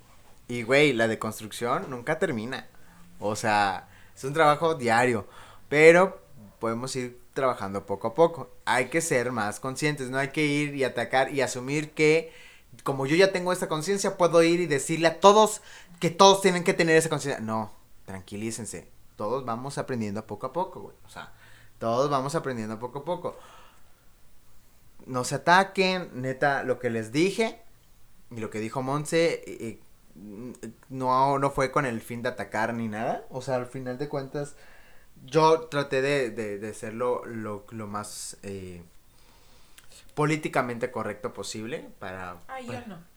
[0.47, 2.69] Y güey, la deconstrucción nunca termina.
[3.19, 5.27] O sea, es un trabajo diario.
[5.71, 6.23] Pero
[6.59, 8.51] podemos ir trabajando poco a poco.
[8.65, 10.11] Hay que ser más conscientes.
[10.11, 12.33] No hay que ir y atacar y asumir que.
[12.85, 15.61] Como yo ya tengo esta conciencia, puedo ir y decirle a todos
[15.99, 17.45] que todos tienen que tener esa conciencia.
[17.45, 17.73] No,
[18.07, 18.89] tranquilícense.
[19.17, 20.97] Todos vamos aprendiendo poco a poco, güey.
[21.05, 21.33] O sea,
[21.79, 23.37] todos vamos aprendiendo poco a poco
[25.07, 27.61] no se ataquen, neta, lo que les dije
[28.31, 29.81] y lo que dijo Monse, eh, eh,
[30.89, 34.09] no, no fue con el fin de atacar ni nada, o sea, al final de
[34.09, 34.55] cuentas,
[35.25, 38.83] yo traté de, de, de ser lo, lo, lo más eh,
[40.15, 42.37] políticamente correcto posible para...
[42.49, 43.11] Ay, para- yo no.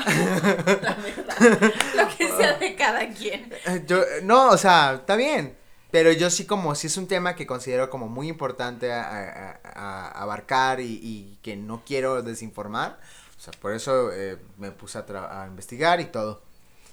[0.00, 1.72] La verdad.
[1.94, 3.52] Lo que sea de cada quien.
[3.66, 5.56] Eh, Yo, eh, no, o sea, está bien.
[5.90, 9.60] Pero yo sí como, sí es un tema que considero como muy importante a, a-
[9.64, 12.98] a- abarcar y, y que no quiero desinformar.
[13.36, 16.40] O sea, por eso eh, me puse a, a investigar y todo.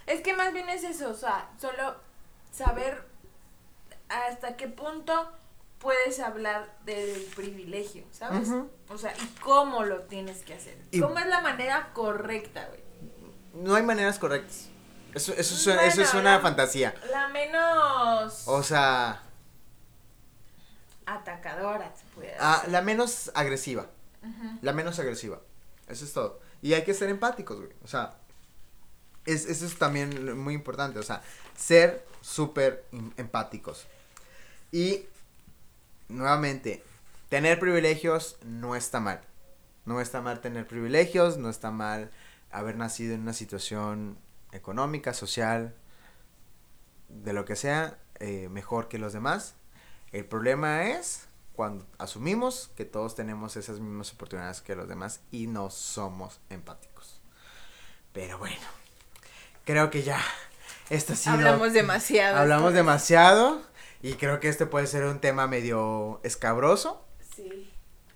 [0.05, 1.95] Es que más bien es eso, o sea, solo
[2.51, 3.06] saber
[4.09, 5.31] hasta qué punto
[5.79, 8.49] puedes hablar del privilegio, ¿sabes?
[8.89, 10.77] O sea, y cómo lo tienes que hacer.
[10.91, 12.81] Y- ¿Cómo es la manera correcta, güey?
[13.53, 14.69] No hay maneras correctas.
[15.13, 16.93] Eso, eso, es, una- eso es una la- fantasía.
[17.11, 19.23] La menos O sea,
[21.05, 22.71] atacadora, se puede ah, decir.
[22.71, 23.87] la menos agresiva.
[24.61, 25.39] La menos agresiva.
[25.87, 26.39] Eso es todo.
[26.61, 27.69] Y hay que ser empáticos, güey.
[27.83, 28.15] O sea,
[29.25, 30.99] es, eso es también muy importante.
[30.99, 31.21] O sea,
[31.55, 33.87] ser súper em- empáticos.
[34.71, 35.05] Y,
[36.09, 36.83] nuevamente,
[37.29, 39.21] tener privilegios no está mal.
[39.85, 42.11] No está mal tener privilegios, no está mal
[42.51, 44.17] haber nacido en una situación
[44.51, 45.73] económica, social,
[47.09, 49.55] de lo que sea, eh, mejor que los demás.
[50.11, 55.47] El problema es cuando asumimos que todos tenemos esas mismas oportunidades que los demás y
[55.47, 57.19] no somos empáticos.
[58.13, 58.55] Pero bueno,
[59.65, 60.21] creo que ya.
[60.89, 61.35] Esto ha sido.
[61.35, 62.37] Hablamos demasiado.
[62.37, 63.61] Hablamos demasiado.
[64.01, 67.05] Y creo que este puede ser un tema medio escabroso.
[67.35, 67.69] Sí.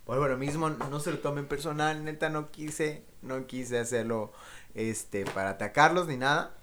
[0.05, 4.31] Vuelvo a lo mismo, no se lo tomen personal, neta, no quise, no quise hacerlo,
[4.73, 6.53] este, para atacarlos ni nada.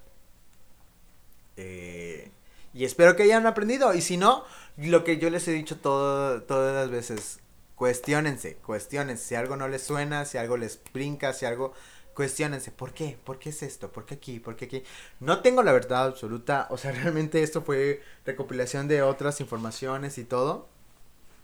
[1.56, 2.30] Eh,
[2.74, 4.44] y espero que hayan aprendido, y si no,
[4.76, 7.40] lo que yo les he dicho todo, todas las veces,
[7.74, 11.72] cuestionense, cuestionense, si algo no les suena, si algo les brinca, si algo,
[12.18, 13.16] cuestionense, ¿por qué?
[13.22, 13.92] ¿Por qué es esto?
[13.92, 14.40] ¿Por qué aquí?
[14.40, 14.82] ¿Por qué aquí?
[15.20, 20.24] No tengo la verdad absoluta, o sea, realmente esto fue recopilación de otras informaciones y
[20.24, 20.68] todo.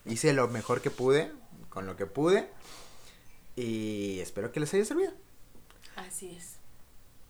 [0.05, 1.31] Hice lo mejor que pude,
[1.69, 2.49] con lo que pude.
[3.55, 5.13] Y espero que les haya servido.
[5.95, 6.57] Así es.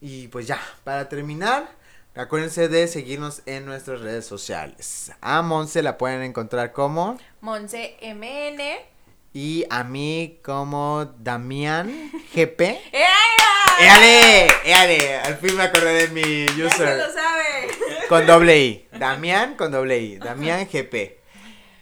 [0.00, 1.70] Y pues ya, para terminar,
[2.14, 5.12] acuérdense de seguirnos en nuestras redes sociales.
[5.20, 8.93] A Monse la pueden encontrar como Monse MN.
[9.34, 12.60] Y a mí como Damián GP.
[12.92, 13.04] ¡Eh!
[13.80, 14.46] ¡Éale!
[14.64, 15.16] ¡Éale!
[15.18, 17.00] Al fin me acordé de mi Ya se lo user.
[17.12, 17.68] sabe.
[18.08, 18.88] Con doble I.
[18.98, 20.16] Damián con doble I.
[20.18, 21.18] Damián GP.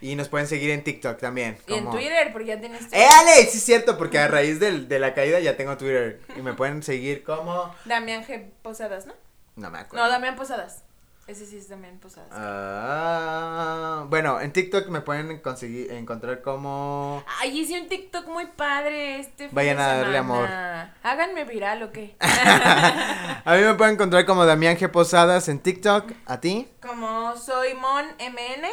[0.01, 1.57] Y nos pueden seguir en TikTok también.
[1.69, 2.99] Y en Twitter, porque ya tienes Twitter.
[3.01, 3.47] ¡Éale!
[3.47, 6.21] Sí es cierto, porque a raíz del- de la caída ya tengo Twitter.
[6.37, 7.73] Y me pueden seguir como...
[7.85, 8.51] Damián G.
[8.63, 9.13] Posadas, ¿no?
[9.55, 10.05] No me acuerdo.
[10.05, 10.83] No, Damián Posadas.
[11.33, 12.29] Ese sí es Damián Posadas.
[12.31, 17.25] Ah, bueno, en TikTok me pueden conseguir encontrar como...
[17.41, 20.95] Ay, hice un TikTok muy padre este Vayan a darle semana.
[21.03, 22.17] Háganme viral o qué.
[22.21, 24.91] A mí me pueden encontrar como Damián G.
[24.91, 26.69] Posadas en TikTok, a ti.
[26.87, 28.67] Como soy Mon MN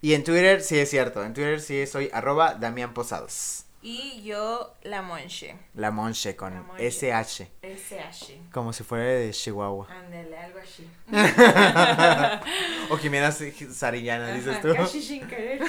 [0.00, 3.66] Y en Twitter sí es cierto, en Twitter sí soy arroba Damián Posadas.
[3.82, 5.56] Y yo La Monche.
[5.74, 6.86] La Monche con La Monche.
[6.86, 8.38] SH, SH.
[8.52, 9.88] como si fuera de Chihuahua.
[9.90, 10.88] Ándale, algo así.
[12.90, 14.72] o Jimena Sarillana, dices tú.
[14.74, 15.60] Casi sin querer.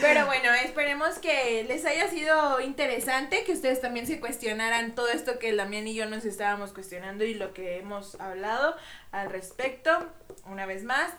[0.00, 5.38] Pero bueno, esperemos que les haya sido interesante, que ustedes también se cuestionaran todo esto
[5.38, 8.74] que Damián y yo nos estábamos cuestionando y lo que hemos hablado
[9.12, 10.08] al respecto.
[10.46, 11.12] Una vez más,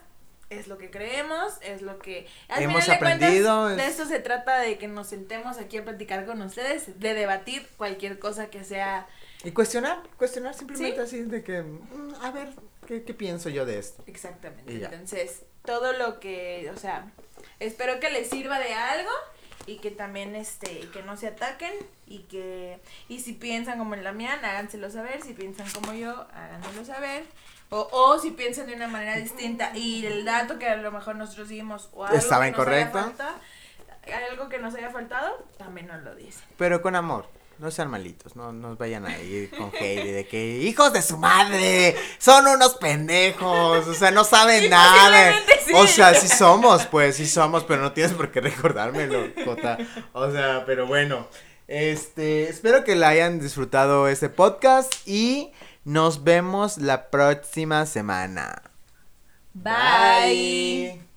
[0.60, 2.28] es lo que creemos, es lo que...
[2.50, 5.58] al Hemos final de cuentas, aprendido, de es- esto se trata de que nos sentemos
[5.58, 9.08] aquí a platicar con ustedes, de debatir cualquier cosa que sea
[9.44, 11.02] Y cuestionar, cuestionar simplemente Sí.
[11.02, 12.50] así de que, mm, a ver,
[12.88, 14.04] ¿qué, qué pienso yo de esto?
[14.08, 14.74] Exactamente.
[14.74, 17.12] Entonces, todo lo que, o sea,
[17.60, 19.12] espero que les sirva de algo
[19.66, 21.74] y que también, este, que no se ataquen
[22.06, 26.84] y que, y si piensan como el Damián, háganselo saber, si piensan como yo, háganselo
[26.86, 27.24] saber.
[27.74, 31.16] O, o si piensan de una manera distinta y el dato que a lo mejor
[31.16, 33.00] nosotros dimos o algo Estaba que nos haya incorrecto.
[33.00, 33.36] falta-
[34.32, 36.44] algo que nos haya faltado, también nos lo dicen.
[36.58, 37.26] Pero con amor.
[37.60, 41.18] No sean malitos, no nos vayan a ir con hate de que hijos de su
[41.18, 45.34] madre, son unos pendejos, o sea, no saben Sí, nada.
[45.66, 45.72] sí.
[45.76, 49.78] O sea, sí somos, pues, sí somos, pero no tienes por qué recordármelo, Jota.
[50.14, 51.28] O sea, pero bueno,
[51.68, 55.54] este, espero que la hayan disfrutado este podcast y
[55.86, 58.62] nos vemos la próxima semana.
[59.54, 61.13] Bye.